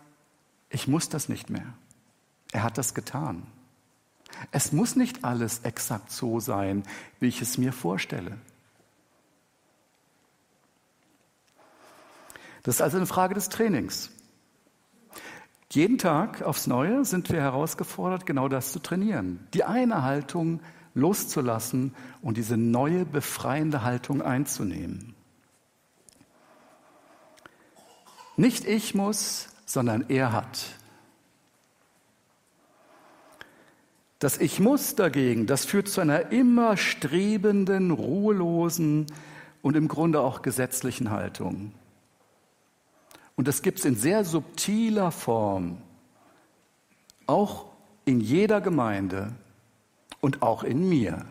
ich 0.70 0.88
muss 0.88 1.08
das 1.08 1.28
nicht 1.28 1.50
mehr. 1.50 1.74
Er 2.52 2.62
hat 2.62 2.78
das 2.78 2.94
getan. 2.94 3.42
Es 4.50 4.72
muss 4.72 4.96
nicht 4.96 5.24
alles 5.24 5.60
exakt 5.60 6.10
so 6.10 6.40
sein, 6.40 6.82
wie 7.20 7.28
ich 7.28 7.40
es 7.40 7.58
mir 7.58 7.72
vorstelle. 7.72 8.38
Das 12.62 12.76
ist 12.76 12.80
also 12.80 12.96
eine 12.96 13.06
Frage 13.06 13.34
des 13.34 13.48
Trainings. 13.48 14.10
Jeden 15.76 15.98
Tag 15.98 16.40
aufs 16.40 16.66
Neue 16.66 17.04
sind 17.04 17.30
wir 17.30 17.42
herausgefordert, 17.42 18.24
genau 18.24 18.48
das 18.48 18.72
zu 18.72 18.78
trainieren. 18.78 19.46
Die 19.52 19.62
eine 19.62 20.02
Haltung 20.04 20.60
loszulassen 20.94 21.94
und 22.22 22.38
diese 22.38 22.56
neue 22.56 23.04
befreiende 23.04 23.82
Haltung 23.82 24.22
einzunehmen. 24.22 25.14
Nicht 28.38 28.64
ich 28.64 28.94
muss, 28.94 29.50
sondern 29.66 30.06
er 30.08 30.32
hat. 30.32 30.64
Das 34.18 34.38
Ich 34.38 34.58
muss 34.60 34.94
dagegen, 34.94 35.46
das 35.46 35.66
führt 35.66 35.88
zu 35.88 36.00
einer 36.00 36.32
immer 36.32 36.78
strebenden, 36.78 37.90
ruhelosen 37.90 39.08
und 39.60 39.76
im 39.76 39.88
Grunde 39.88 40.22
auch 40.22 40.40
gesetzlichen 40.40 41.10
Haltung. 41.10 41.74
Und 43.36 43.48
das 43.48 43.62
gibt 43.62 43.78
es 43.78 43.84
in 43.84 43.96
sehr 43.96 44.24
subtiler 44.24 45.10
Form, 45.10 45.78
auch 47.26 47.66
in 48.04 48.20
jeder 48.20 48.60
Gemeinde 48.60 49.32
und 50.20 50.42
auch 50.42 50.64
in 50.64 50.88
mir. 50.88 51.24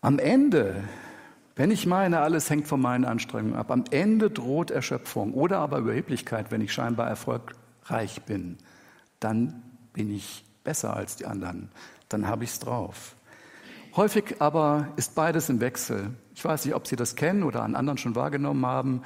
Am 0.00 0.18
Ende 0.18 0.84
wenn 1.54 1.70
ich 1.70 1.86
meine, 1.86 2.20
alles 2.20 2.48
hängt 2.48 2.66
von 2.66 2.80
meinen 2.80 3.04
Anstrengungen 3.04 3.56
ab, 3.56 3.70
am 3.70 3.84
Ende 3.90 4.30
droht 4.30 4.70
Erschöpfung 4.70 5.34
oder 5.34 5.58
aber 5.58 5.78
Überheblichkeit, 5.78 6.50
wenn 6.50 6.62
ich 6.62 6.72
scheinbar 6.72 7.08
erfolgreich 7.08 8.22
bin, 8.22 8.56
dann 9.20 9.62
bin 9.92 10.10
ich 10.10 10.44
besser 10.64 10.96
als 10.96 11.16
die 11.16 11.26
anderen, 11.26 11.70
dann 12.08 12.26
habe 12.26 12.44
ich 12.44 12.50
es 12.50 12.58
drauf. 12.58 13.16
Häufig 13.94 14.36
aber 14.40 14.88
ist 14.96 15.14
beides 15.14 15.50
im 15.50 15.60
Wechsel. 15.60 16.14
Ich 16.34 16.42
weiß 16.42 16.64
nicht, 16.64 16.74
ob 16.74 16.86
Sie 16.86 16.96
das 16.96 17.14
kennen 17.14 17.42
oder 17.42 17.62
an 17.62 17.76
anderen 17.76 17.98
schon 17.98 18.14
wahrgenommen 18.14 18.64
haben. 18.64 19.02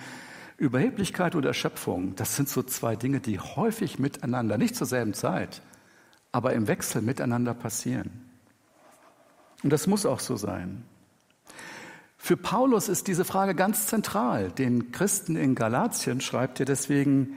Überheblichkeit 0.58 1.34
und 1.34 1.44
Erschöpfung, 1.44 2.14
das 2.14 2.36
sind 2.36 2.48
so 2.48 2.62
zwei 2.62 2.94
Dinge, 2.94 3.20
die 3.20 3.40
häufig 3.40 3.98
miteinander, 3.98 4.56
nicht 4.58 4.76
zur 4.76 4.86
selben 4.86 5.12
Zeit, 5.12 5.60
aber 6.32 6.52
im 6.52 6.68
Wechsel 6.68 7.02
miteinander 7.02 7.52
passieren. 7.52 8.30
Und 9.62 9.70
das 9.70 9.86
muss 9.86 10.06
auch 10.06 10.20
so 10.20 10.36
sein. 10.36 10.84
Für 12.16 12.36
Paulus 12.36 12.88
ist 12.88 13.08
diese 13.08 13.24
Frage 13.24 13.54
ganz 13.54 13.88
zentral. 13.88 14.50
Den 14.50 14.92
Christen 14.92 15.36
in 15.36 15.54
Galatien 15.54 16.20
schreibt 16.20 16.60
er 16.60 16.66
deswegen, 16.66 17.36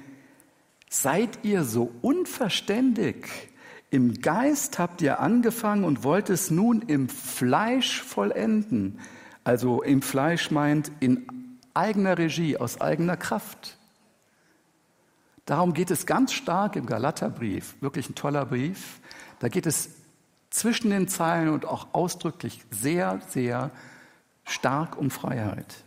seid 0.90 1.40
ihr 1.44 1.64
so 1.64 1.92
unverständig? 2.02 3.49
Im 3.92 4.22
Geist 4.22 4.78
habt 4.78 5.02
ihr 5.02 5.20
angefangen 5.20 5.84
und 5.84 6.04
wollt 6.04 6.30
es 6.30 6.52
nun 6.52 6.84
im 6.84 7.10
Fleisch 7.10 8.02
vollenden. 8.02 9.00
Also 9.44 9.82
im 9.82 10.02
Fleisch 10.02 10.52
meint 10.52 10.92
in 11.00 11.28
eigener 11.74 12.18
Regie, 12.18 12.58
aus 12.58 12.82
eigener 12.82 13.18
Kraft. 13.18 13.78
Darum 15.46 15.74
geht 15.74 15.90
es 15.90 16.06
ganz 16.06 16.34
stark 16.34 16.76
im 16.76 16.86
Galaterbrief, 16.86 17.76
wirklich 17.82 18.08
ein 18.10 18.16
toller 18.16 18.46
Brief. 18.46 19.00
Da 19.40 19.48
geht 19.48 19.66
es 19.66 19.90
zwischen 20.52 20.92
den 20.92 21.08
Zeilen 21.08 21.50
und 21.50 21.66
auch 21.66 21.88
ausdrücklich 21.94 22.64
sehr, 22.70 23.20
sehr 23.28 23.72
stark 24.44 24.98
um 24.98 25.10
Freiheit. 25.10 25.84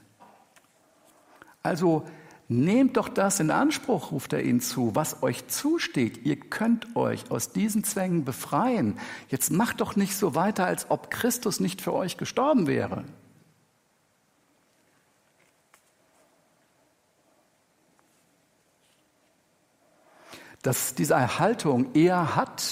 Also 1.63 2.05
nehmt 2.53 2.97
doch 2.97 3.09
das 3.09 3.41
in 3.41 3.51
Anspruch, 3.51 4.13
ruft 4.13 4.33
er 4.33 4.43
ihnen 4.43 4.61
zu, 4.61 4.95
was 4.95 5.23
euch 5.23 5.49
zusteht. 5.49 6.25
Ihr 6.25 6.37
könnt 6.37 6.97
euch 6.97 7.31
aus 7.31 7.53
diesen 7.53 7.85
Zwängen 7.85 8.25
befreien. 8.25 8.99
Jetzt 9.29 9.51
macht 9.51 9.81
doch 9.81 9.97
nicht 9.97 10.17
so 10.17 10.35
weiter, 10.35 10.67
als 10.67 10.91
ob 10.91 11.11
Christus 11.11 11.61
nicht 11.61 11.81
für 11.81 11.93
euch 11.93 12.17
gestorben 12.17 12.67
wäre. 12.67 13.05
Dass 20.63 20.95
diese 20.95 21.39
Haltung 21.39 21.95
er 21.95 22.37
hat, 22.37 22.63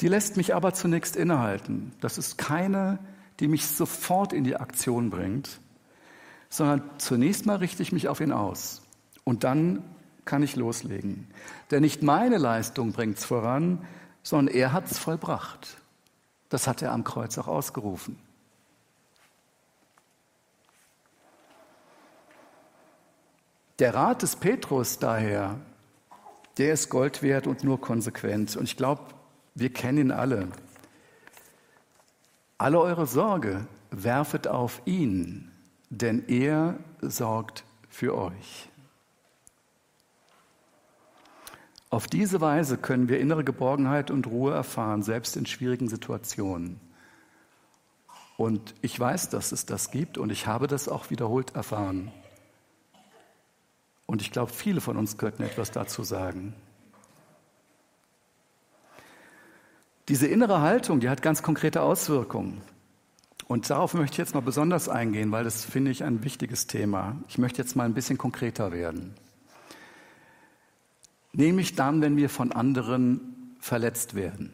die 0.00 0.08
lässt 0.08 0.36
mich 0.36 0.54
aber 0.54 0.72
zunächst 0.74 1.16
innehalten. 1.16 1.92
Das 2.00 2.16
ist 2.16 2.38
keine 2.38 2.98
die 3.40 3.48
mich 3.48 3.66
sofort 3.66 4.32
in 4.32 4.44
die 4.44 4.56
Aktion 4.56 5.10
bringt, 5.10 5.60
sondern 6.48 6.82
zunächst 6.98 7.46
mal 7.46 7.56
richte 7.56 7.82
ich 7.82 7.92
mich 7.92 8.08
auf 8.08 8.20
ihn 8.20 8.32
aus 8.32 8.82
und 9.28 9.44
dann 9.44 9.84
kann 10.24 10.42
ich 10.42 10.56
loslegen. 10.56 11.26
Denn 11.70 11.82
nicht 11.82 12.02
meine 12.02 12.38
Leistung 12.38 12.92
bringt 12.92 13.18
es 13.18 13.26
voran, 13.26 13.86
sondern 14.22 14.54
er 14.54 14.72
hat 14.72 14.90
es 14.90 14.98
vollbracht. 14.98 15.76
Das 16.48 16.66
hat 16.66 16.80
er 16.80 16.92
am 16.92 17.04
Kreuz 17.04 17.36
auch 17.36 17.46
ausgerufen. 17.46 18.18
Der 23.78 23.92
Rat 23.94 24.22
des 24.22 24.36
Petrus 24.36 24.98
daher, 24.98 25.56
der 26.56 26.72
ist 26.72 26.88
Gold 26.88 27.22
wert 27.22 27.46
und 27.46 27.64
nur 27.64 27.82
konsequent. 27.82 28.56
Und 28.56 28.64
ich 28.64 28.78
glaube, 28.78 29.02
wir 29.54 29.70
kennen 29.70 29.98
ihn 29.98 30.10
alle. 30.10 30.48
Alle 32.56 32.80
eure 32.80 33.06
Sorge 33.06 33.66
werfet 33.90 34.48
auf 34.48 34.80
ihn, 34.86 35.52
denn 35.90 36.26
er 36.28 36.78
sorgt 37.02 37.64
für 37.90 38.16
euch. 38.16 38.70
Auf 41.90 42.06
diese 42.06 42.40
Weise 42.40 42.76
können 42.76 43.08
wir 43.08 43.18
innere 43.18 43.44
Geborgenheit 43.44 44.10
und 44.10 44.26
Ruhe 44.26 44.52
erfahren, 44.52 45.02
selbst 45.02 45.36
in 45.36 45.46
schwierigen 45.46 45.88
Situationen. 45.88 46.80
Und 48.36 48.74
ich 48.82 48.98
weiß, 48.98 49.30
dass 49.30 49.52
es 49.52 49.66
das 49.66 49.90
gibt 49.90 50.18
und 50.18 50.30
ich 50.30 50.46
habe 50.46 50.66
das 50.66 50.88
auch 50.88 51.10
wiederholt 51.10 51.56
erfahren. 51.56 52.12
Und 54.06 54.22
ich 54.22 54.30
glaube, 54.30 54.52
viele 54.52 54.80
von 54.80 54.96
uns 54.96 55.18
könnten 55.18 55.42
etwas 55.42 55.70
dazu 55.70 56.02
sagen. 56.02 56.54
Diese 60.08 60.26
innere 60.26 60.60
Haltung, 60.60 61.00
die 61.00 61.10
hat 61.10 61.20
ganz 61.20 61.42
konkrete 61.42 61.82
Auswirkungen. 61.82 62.62
Und 63.46 63.68
darauf 63.68 63.94
möchte 63.94 64.14
ich 64.14 64.18
jetzt 64.18 64.34
mal 64.34 64.40
besonders 64.40 64.88
eingehen, 64.88 65.32
weil 65.32 65.44
das 65.44 65.64
finde 65.64 65.90
ich 65.90 66.04
ein 66.04 66.22
wichtiges 66.22 66.66
Thema. 66.66 67.16
Ich 67.28 67.38
möchte 67.38 67.60
jetzt 67.60 67.76
mal 67.76 67.84
ein 67.84 67.94
bisschen 67.94 68.18
konkreter 68.18 68.72
werden. 68.72 69.14
Nämlich 71.38 71.74
dann, 71.74 72.02
wenn 72.02 72.16
wir 72.16 72.28
von 72.28 72.52
anderen 72.52 73.56
verletzt 73.60 74.14
werden. 74.14 74.52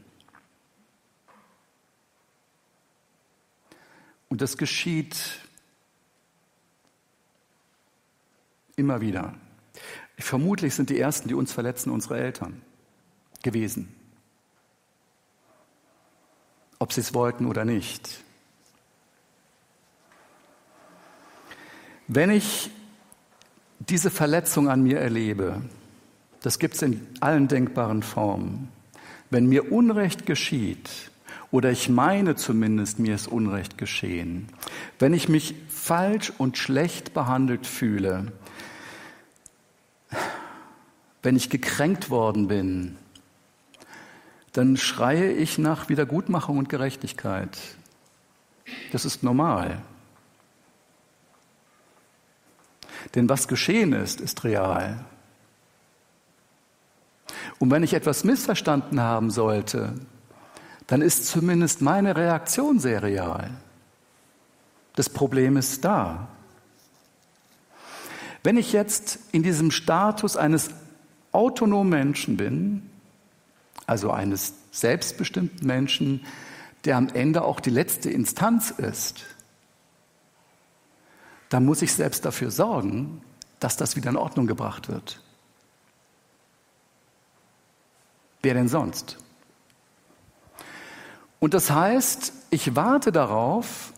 Und 4.29 4.41
das 4.41 4.57
geschieht 4.57 5.41
immer 8.77 9.01
wieder. 9.01 9.35
Vermutlich 10.19 10.75
sind 10.75 10.91
die 10.91 10.99
Ersten, 10.99 11.29
die 11.29 11.35
uns 11.35 11.53
verletzen, 11.53 11.91
unsere 11.91 12.19
Eltern 12.19 12.63
gewesen 13.43 13.95
ob 16.85 16.93
sie 16.93 17.01
es 17.01 17.15
wollten 17.15 17.47
oder 17.47 17.65
nicht. 17.65 18.21
Wenn 22.07 22.29
ich 22.29 22.71
diese 23.79 24.11
Verletzung 24.11 24.69
an 24.69 24.83
mir 24.83 25.01
erlebe, 25.01 25.63
das 26.45 26.59
gibt 26.59 26.75
es 26.75 26.83
in 26.83 27.07
allen 27.21 27.49
denkbaren 27.49 28.03
Formen, 28.03 28.69
wenn 29.31 29.47
mir 29.47 29.73
Unrecht 29.73 30.27
geschieht, 30.27 30.91
oder 31.51 31.71
ich 31.71 31.89
meine 31.89 32.37
zumindest, 32.37 32.99
mir 32.99 33.15
ist 33.15 33.29
Unrecht 33.29 33.79
geschehen, 33.79 34.49
wenn 34.99 35.15
ich 35.15 35.31
mich 35.31 35.55
falsch 35.71 36.35
und 36.37 36.59
schlecht 36.59 37.15
behandelt 37.15 37.67
fühle, 37.67 38.31
wenn 41.23 41.35
ich 41.35 41.49
gekränkt 41.49 42.11
worden 42.11 42.47
bin, 42.47 42.99
dann 44.53 44.77
schreie 44.77 45.33
ich 45.33 45.57
nach 45.57 45.89
Wiedergutmachung 45.89 46.59
und 46.59 46.69
Gerechtigkeit. 46.69 47.57
Das 48.93 49.07
ist 49.07 49.23
normal. 49.23 49.81
Denn 53.15 53.31
was 53.31 53.49
geschehen 53.49 53.95
ist, 53.95 54.21
ist 54.21 54.45
real. 54.45 55.07
Und 57.59 57.71
wenn 57.71 57.83
ich 57.83 57.95
etwas 57.95 58.25
missverstanden 58.25 59.01
haben 59.01 59.31
sollte, 59.31 59.95
dann 60.87 61.03
ist 61.03 61.27
zumindest 61.27 61.81
meine 61.81 62.17
Reaktion 62.17 62.79
sehr 62.79 63.03
real. 63.03 63.51
Das 64.97 65.09
Problem 65.09 65.57
ist 65.57 65.85
da. 65.85 66.29
Wenn 68.43 68.57
ich 68.57 68.73
jetzt 68.73 69.19
in 69.33 69.43
diesem 69.43 69.71
Status 69.71 70.37
eines 70.37 70.71
autonomen 71.33 71.89
Menschen 71.89 72.37
bin, 72.37 72.91
also 73.87 74.11
eines 74.11 74.55
selbstbestimmten 74.71 75.67
Menschen, 75.67 76.25
der 76.85 76.97
am 76.97 77.09
Ende 77.09 77.43
auch 77.43 77.61
die 77.61 77.71
letzte 77.71 78.11
Instanz 78.11 78.71
ist, 78.71 79.25
dann 81.49 81.65
muss 81.65 81.83
ich 81.83 81.93
selbst 81.93 82.25
dafür 82.25 82.51
sorgen, 82.51 83.23
dass 83.61 83.77
das 83.77 83.97
wieder 83.97 84.11
in 84.11 84.17
Ordnung 84.17 84.47
gebracht 84.47 84.89
wird. 84.89 85.21
Wer 88.45 88.53
denn 88.53 88.69
sonst? 88.69 89.17
Und 91.41 91.55
das 91.55 91.71
heißt, 91.71 92.35
ich 92.51 92.77
warte 92.77 93.11
darauf, 93.11 93.95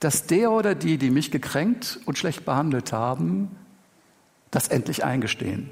dass 0.00 0.26
der 0.26 0.50
oder 0.50 0.74
die, 0.74 0.98
die 0.98 1.10
mich 1.10 1.30
gekränkt 1.30 2.00
und 2.06 2.18
schlecht 2.18 2.44
behandelt 2.44 2.92
haben, 2.92 3.56
das 4.50 4.66
endlich 4.66 5.04
eingestehen. 5.04 5.70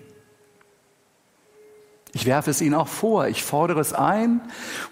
Ich 2.13 2.27
werfe 2.27 2.53
es 2.53 2.61
ihnen 2.61 2.75
auch 2.75 2.87
vor, 2.87 3.27
ich 3.27 3.43
fordere 3.43 3.81
es 3.81 3.93
ein 3.93 4.41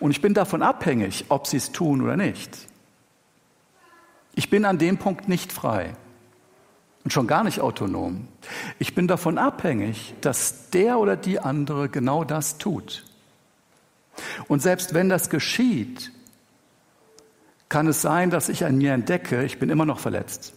und 0.01 0.11
ich 0.11 0.21
bin 0.21 0.35
davon 0.35 0.63
abhängig, 0.63 1.27
ob 1.29 1.47
sie 1.47 1.59
es 1.59 1.71
tun 1.71 2.03
oder 2.03 2.17
nicht. 2.17 2.59
Ich 4.35 4.51
bin 4.51 4.65
an 4.65 4.79
dem 4.79 4.99
Punkt 4.99 5.29
nicht 5.29 5.53
frei 5.53 5.95
und 7.05 7.13
schon 7.13 7.27
gar 7.27 7.45
nicht 7.45 7.61
autonom. 7.61 8.27
Ich 8.79 8.95
bin 8.95 9.07
davon 9.07 9.39
abhängig, 9.39 10.15
dass 10.23 10.71
der 10.71 10.99
oder 10.99 11.17
die 11.17 11.39
andere 11.39 11.89
genau 11.89 12.25
das 12.25 12.59
tut. 12.59 13.05
Und 14.49 14.63
selbst 14.63 14.95
wenn 14.95 15.09
das 15.09 15.29
geschieht, 15.29 16.13
kann 17.69 17.87
es 17.87 18.01
sein, 18.01 18.31
dass 18.31 18.49
ich 18.49 18.65
an 18.65 18.79
mir 18.79 18.93
entdecke, 18.93 19.45
ich 19.45 19.59
bin 19.59 19.69
immer 19.69 19.85
noch 19.85 19.99
verletzt. 19.99 20.55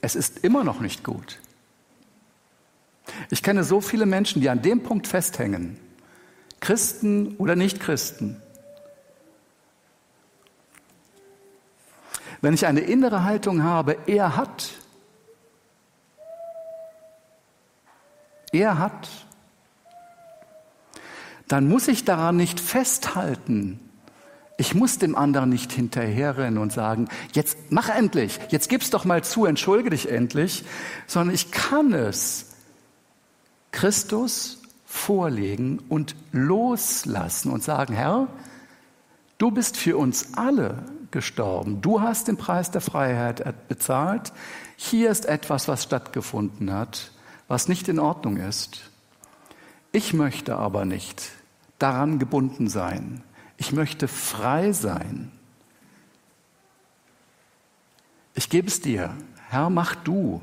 Es 0.00 0.16
ist 0.16 0.38
immer 0.38 0.64
noch 0.64 0.80
nicht 0.80 1.04
gut. 1.04 1.38
Ich 3.30 3.42
kenne 3.42 3.64
so 3.64 3.80
viele 3.80 4.06
Menschen, 4.06 4.40
die 4.40 4.48
an 4.48 4.62
dem 4.62 4.82
Punkt 4.82 5.06
festhängen, 5.06 5.78
Christen 6.60 7.36
oder 7.36 7.54
Nicht-Christen. 7.56 8.40
Wenn 12.40 12.54
ich 12.54 12.66
eine 12.66 12.80
innere 12.80 13.24
Haltung 13.24 13.62
habe, 13.62 13.96
er 14.06 14.36
hat, 14.36 14.70
er 18.52 18.78
hat, 18.78 19.08
dann 21.48 21.68
muss 21.68 21.88
ich 21.88 22.04
daran 22.04 22.36
nicht 22.36 22.60
festhalten. 22.60 23.80
Ich 24.58 24.74
muss 24.74 24.98
dem 24.98 25.16
anderen 25.16 25.50
nicht 25.50 25.72
hinterherrennen 25.72 26.58
und 26.58 26.72
sagen, 26.72 27.08
jetzt 27.32 27.58
mach 27.70 27.88
endlich, 27.88 28.38
jetzt 28.50 28.68
gib's 28.68 28.90
doch 28.90 29.04
mal 29.04 29.24
zu, 29.24 29.46
entschuldige 29.46 29.90
dich 29.90 30.10
endlich, 30.10 30.64
sondern 31.06 31.34
ich 31.34 31.50
kann 31.50 31.92
es 31.92 32.52
Christus 33.72 34.62
vorlegen 34.86 35.80
und 35.88 36.14
loslassen 36.32 37.50
und 37.50 37.62
sagen, 37.62 37.94
Herr, 37.94 38.28
du 39.38 39.50
bist 39.50 39.76
für 39.76 39.96
uns 39.96 40.34
alle 40.36 40.84
gestorben. 41.10 41.80
Du 41.80 42.00
hast 42.00 42.28
den 42.28 42.36
Preis 42.36 42.70
der 42.70 42.82
Freiheit 42.82 43.68
bezahlt. 43.68 44.32
Hier 44.76 45.10
ist 45.10 45.26
etwas, 45.26 45.66
was 45.68 45.82
stattgefunden 45.82 46.72
hat, 46.72 47.10
was 47.52 47.68
nicht 47.68 47.86
in 47.88 47.98
Ordnung 47.98 48.38
ist. 48.38 48.80
Ich 49.92 50.14
möchte 50.14 50.56
aber 50.56 50.86
nicht 50.86 51.32
daran 51.78 52.18
gebunden 52.18 52.66
sein. 52.66 53.22
Ich 53.58 53.72
möchte 53.72 54.08
frei 54.08 54.72
sein. 54.72 55.30
Ich 58.34 58.48
gebe 58.48 58.68
es 58.68 58.80
dir. 58.80 59.14
Herr, 59.50 59.68
mach 59.68 59.94
du, 59.96 60.40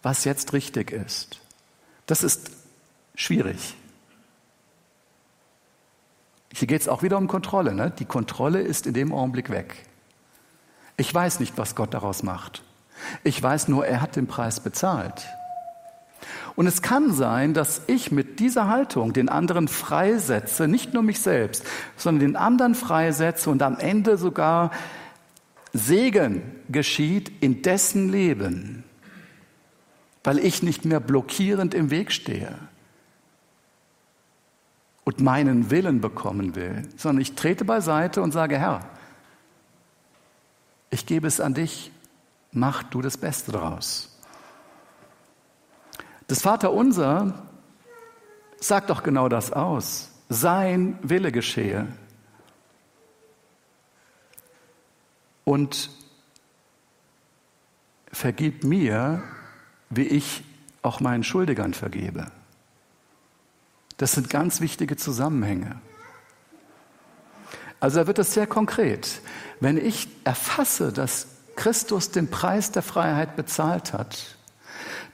was 0.00 0.24
jetzt 0.24 0.54
richtig 0.54 0.90
ist. 0.90 1.42
Das 2.06 2.22
ist 2.22 2.50
schwierig. 3.14 3.76
Hier 6.54 6.66
geht 6.66 6.80
es 6.80 6.88
auch 6.88 7.02
wieder 7.02 7.18
um 7.18 7.28
Kontrolle. 7.28 7.74
Ne? 7.74 7.92
Die 7.98 8.06
Kontrolle 8.06 8.62
ist 8.62 8.86
in 8.86 8.94
dem 8.94 9.12
Augenblick 9.12 9.50
weg. 9.50 9.84
Ich 10.96 11.12
weiß 11.12 11.40
nicht, 11.40 11.58
was 11.58 11.74
Gott 11.74 11.92
daraus 11.92 12.22
macht. 12.22 12.62
Ich 13.22 13.42
weiß 13.42 13.68
nur, 13.68 13.84
er 13.84 14.00
hat 14.00 14.16
den 14.16 14.28
Preis 14.28 14.60
bezahlt. 14.60 15.28
Und 16.56 16.66
es 16.66 16.82
kann 16.82 17.12
sein, 17.12 17.54
dass 17.54 17.82
ich 17.86 18.10
mit 18.10 18.40
dieser 18.40 18.68
Haltung 18.68 19.12
den 19.12 19.28
anderen 19.28 19.68
freisetze, 19.68 20.68
nicht 20.68 20.94
nur 20.94 21.02
mich 21.02 21.20
selbst, 21.20 21.64
sondern 21.96 22.28
den 22.28 22.36
anderen 22.36 22.74
freisetze 22.74 23.50
und 23.50 23.62
am 23.62 23.78
Ende 23.78 24.16
sogar 24.16 24.70
Segen 25.72 26.42
geschieht 26.68 27.30
in 27.40 27.62
dessen 27.62 28.10
Leben 28.10 28.84
weil 30.22 30.38
ich 30.38 30.62
nicht 30.62 30.84
mehr 30.84 31.00
blockierend 31.00 31.74
im 31.74 31.90
Weg 31.90 32.12
stehe 32.12 32.54
und 35.04 35.20
meinen 35.20 35.70
Willen 35.70 36.00
bekommen 36.00 36.54
will, 36.54 36.86
sondern 36.96 37.22
ich 37.22 37.34
trete 37.34 37.64
beiseite 37.64 38.20
und 38.22 38.32
sage, 38.32 38.58
Herr, 38.58 38.80
ich 40.90 41.06
gebe 41.06 41.26
es 41.26 41.40
an 41.40 41.54
dich, 41.54 41.90
mach 42.52 42.82
du 42.82 43.00
das 43.00 43.16
Beste 43.16 43.52
daraus. 43.52 44.19
Das 46.30 46.42
Vaterunser 46.42 47.34
sagt 48.60 48.88
doch 48.88 49.02
genau 49.02 49.28
das 49.28 49.52
aus. 49.52 50.12
Sein 50.28 50.96
Wille 51.02 51.32
geschehe. 51.32 51.88
Und 55.42 55.90
vergib 58.12 58.62
mir, 58.62 59.24
wie 59.88 60.04
ich 60.04 60.44
auch 60.82 61.00
meinen 61.00 61.24
Schuldigern 61.24 61.74
vergebe. 61.74 62.30
Das 63.96 64.12
sind 64.12 64.30
ganz 64.30 64.60
wichtige 64.60 64.94
Zusammenhänge. 64.96 65.80
Also 67.80 67.98
da 67.98 68.06
wird 68.06 68.20
es 68.20 68.34
sehr 68.34 68.46
konkret. 68.46 69.20
Wenn 69.58 69.84
ich 69.84 70.06
erfasse, 70.22 70.92
dass 70.92 71.26
Christus 71.56 72.12
den 72.12 72.30
Preis 72.30 72.70
der 72.70 72.82
Freiheit 72.82 73.34
bezahlt 73.34 73.92
hat, 73.92 74.36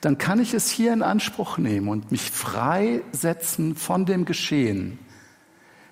dann 0.00 0.18
kann 0.18 0.40
ich 0.40 0.54
es 0.54 0.70
hier 0.70 0.92
in 0.92 1.02
Anspruch 1.02 1.58
nehmen 1.58 1.88
und 1.88 2.10
mich 2.10 2.30
freisetzen 2.30 3.76
von 3.76 4.04
dem 4.06 4.24
Geschehen. 4.24 4.98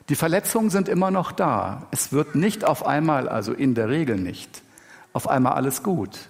Die 0.08 0.16
Verletzungen 0.16 0.70
sind 0.70 0.88
immer 0.88 1.10
noch 1.10 1.32
da. 1.32 1.86
Es 1.90 2.12
wird 2.12 2.34
nicht 2.34 2.64
auf 2.64 2.86
einmal, 2.86 3.28
also 3.28 3.52
in 3.52 3.74
der 3.74 3.88
Regel 3.88 4.16
nicht, 4.16 4.62
auf 5.12 5.28
einmal 5.28 5.54
alles 5.54 5.82
gut. 5.82 6.28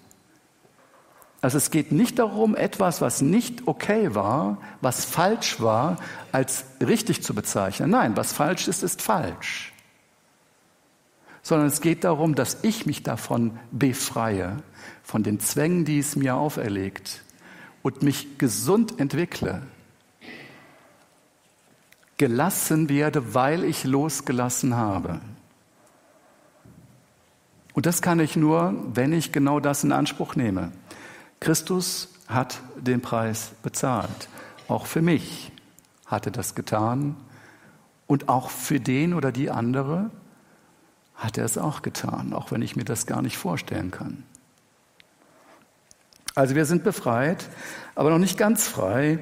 Also 1.40 1.58
es 1.58 1.70
geht 1.70 1.92
nicht 1.92 2.18
darum, 2.18 2.56
etwas, 2.56 3.00
was 3.00 3.20
nicht 3.20 3.66
okay 3.66 4.14
war, 4.14 4.58
was 4.80 5.04
falsch 5.04 5.60
war, 5.60 5.98
als 6.32 6.64
richtig 6.80 7.22
zu 7.22 7.34
bezeichnen. 7.34 7.90
Nein, 7.90 8.16
was 8.16 8.32
falsch 8.32 8.68
ist, 8.68 8.82
ist 8.82 9.02
falsch. 9.02 9.72
Sondern 11.42 11.66
es 11.66 11.82
geht 11.82 12.04
darum, 12.04 12.34
dass 12.34 12.58
ich 12.62 12.86
mich 12.86 13.02
davon 13.02 13.58
befreie, 13.72 14.58
von 15.02 15.22
den 15.22 15.38
Zwängen, 15.40 15.84
die 15.84 15.98
es 15.98 16.16
mir 16.16 16.36
auferlegt 16.36 17.23
und 17.84 18.02
mich 18.02 18.38
gesund 18.38 18.98
entwickle. 18.98 19.62
Gelassen 22.16 22.88
werde, 22.88 23.34
weil 23.34 23.62
ich 23.62 23.84
losgelassen 23.84 24.74
habe. 24.74 25.20
Und 27.74 27.86
das 27.86 28.00
kann 28.00 28.20
ich 28.20 28.36
nur, 28.36 28.74
wenn 28.94 29.12
ich 29.12 29.32
genau 29.32 29.60
das 29.60 29.84
in 29.84 29.92
Anspruch 29.92 30.34
nehme. 30.34 30.72
Christus 31.40 32.08
hat 32.26 32.62
den 32.76 33.02
Preis 33.02 33.52
bezahlt. 33.62 34.28
Auch 34.66 34.86
für 34.86 35.02
mich 35.02 35.52
hat 36.06 36.24
er 36.24 36.32
das 36.32 36.54
getan. 36.54 37.16
Und 38.06 38.30
auch 38.30 38.48
für 38.48 38.80
den 38.80 39.12
oder 39.12 39.30
die 39.30 39.50
andere 39.50 40.10
hat 41.16 41.36
er 41.36 41.44
es 41.44 41.58
auch 41.58 41.82
getan, 41.82 42.32
auch 42.32 42.50
wenn 42.50 42.62
ich 42.62 42.76
mir 42.76 42.84
das 42.84 43.04
gar 43.06 43.20
nicht 43.20 43.36
vorstellen 43.36 43.90
kann. 43.90 44.24
Also 46.34 46.54
wir 46.54 46.64
sind 46.64 46.82
befreit, 46.82 47.48
aber 47.94 48.10
noch 48.10 48.18
nicht 48.18 48.36
ganz 48.36 48.66
frei. 48.66 49.18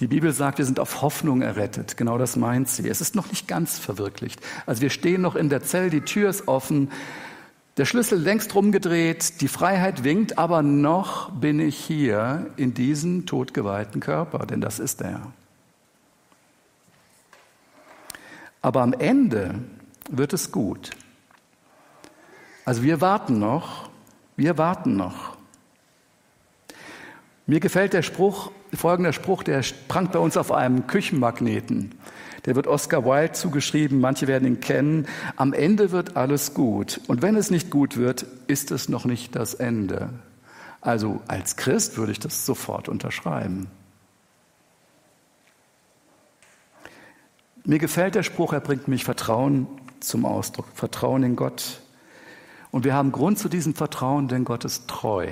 Die 0.00 0.06
Bibel 0.06 0.32
sagt, 0.32 0.58
wir 0.58 0.64
sind 0.64 0.80
auf 0.80 1.02
Hoffnung 1.02 1.42
errettet. 1.42 1.96
Genau 1.96 2.18
das 2.18 2.36
meint 2.36 2.68
sie. 2.68 2.88
Es 2.88 3.00
ist 3.00 3.14
noch 3.14 3.28
nicht 3.28 3.48
ganz 3.48 3.78
verwirklicht. 3.78 4.40
Also 4.66 4.82
wir 4.82 4.90
stehen 4.90 5.22
noch 5.22 5.36
in 5.36 5.48
der 5.48 5.62
Zelle, 5.62 5.90
die 5.90 6.02
Tür 6.02 6.28
ist 6.30 6.48
offen, 6.48 6.90
der 7.76 7.86
Schlüssel 7.86 8.18
längst 8.18 8.54
rumgedreht, 8.54 9.40
die 9.40 9.48
Freiheit 9.48 10.04
winkt, 10.04 10.38
aber 10.38 10.60
noch 10.60 11.30
bin 11.30 11.60
ich 11.60 11.78
hier 11.78 12.50
in 12.56 12.74
diesem 12.74 13.24
totgeweihten 13.24 14.00
Körper, 14.00 14.44
denn 14.44 14.60
das 14.60 14.78
ist 14.78 15.00
er. 15.00 15.32
Aber 18.60 18.82
am 18.82 18.92
Ende 18.92 19.60
wird 20.10 20.34
es 20.34 20.52
gut. 20.52 20.90
Also 22.66 22.82
wir 22.82 23.00
warten 23.00 23.38
noch, 23.38 23.88
wir 24.36 24.58
warten 24.58 24.96
noch. 24.96 25.39
Mir 27.50 27.58
gefällt 27.58 27.94
der 27.94 28.02
Spruch, 28.02 28.52
folgender 28.72 29.12
Spruch, 29.12 29.42
der 29.42 29.64
prangt 29.88 30.12
bei 30.12 30.20
uns 30.20 30.36
auf 30.36 30.52
einem 30.52 30.86
Küchenmagneten. 30.86 31.96
Der 32.44 32.54
wird 32.54 32.68
Oscar 32.68 33.04
Wilde 33.04 33.32
zugeschrieben, 33.32 33.98
manche 34.00 34.28
werden 34.28 34.46
ihn 34.46 34.60
kennen. 34.60 35.08
Am 35.34 35.52
Ende 35.52 35.90
wird 35.90 36.16
alles 36.16 36.54
gut. 36.54 37.00
Und 37.08 37.22
wenn 37.22 37.34
es 37.34 37.50
nicht 37.50 37.68
gut 37.68 37.96
wird, 37.96 38.24
ist 38.46 38.70
es 38.70 38.88
noch 38.88 39.04
nicht 39.04 39.34
das 39.34 39.54
Ende. 39.54 40.10
Also 40.80 41.22
als 41.26 41.56
Christ 41.56 41.96
würde 41.96 42.12
ich 42.12 42.20
das 42.20 42.46
sofort 42.46 42.88
unterschreiben. 42.88 43.66
Mir 47.64 47.80
gefällt 47.80 48.14
der 48.14 48.22
Spruch, 48.22 48.52
er 48.52 48.60
bringt 48.60 48.86
mich 48.86 49.02
Vertrauen 49.02 49.66
zum 49.98 50.24
Ausdruck, 50.24 50.66
Vertrauen 50.74 51.24
in 51.24 51.34
Gott. 51.34 51.80
Und 52.70 52.84
wir 52.84 52.94
haben 52.94 53.10
Grund 53.10 53.40
zu 53.40 53.48
diesem 53.48 53.74
Vertrauen, 53.74 54.28
denn 54.28 54.44
Gott 54.44 54.64
ist 54.64 54.86
treu. 54.86 55.26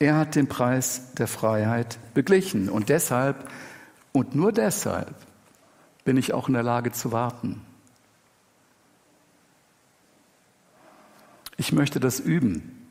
Er 0.00 0.16
hat 0.16 0.34
den 0.34 0.48
Preis 0.48 1.12
der 1.14 1.28
Freiheit 1.28 1.98
beglichen 2.14 2.70
und 2.70 2.88
deshalb 2.88 3.48
und 4.12 4.34
nur 4.34 4.50
deshalb 4.50 5.14
bin 6.04 6.16
ich 6.16 6.32
auch 6.32 6.48
in 6.48 6.54
der 6.54 6.62
Lage 6.62 6.90
zu 6.90 7.12
warten. 7.12 7.60
Ich 11.58 11.72
möchte 11.72 12.00
das 12.00 12.18
üben. 12.18 12.88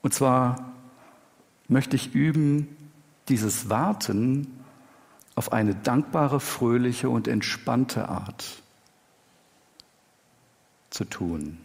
Und 0.00 0.14
zwar 0.14 0.72
möchte 1.68 1.96
ich 1.96 2.14
üben, 2.14 2.74
dieses 3.28 3.68
Warten 3.68 4.64
auf 5.34 5.52
eine 5.52 5.74
dankbare, 5.74 6.40
fröhliche 6.40 7.10
und 7.10 7.28
entspannte 7.28 8.08
Art 8.08 8.62
zu 10.88 11.04
tun. 11.04 11.58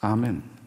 Amen. 0.00 0.61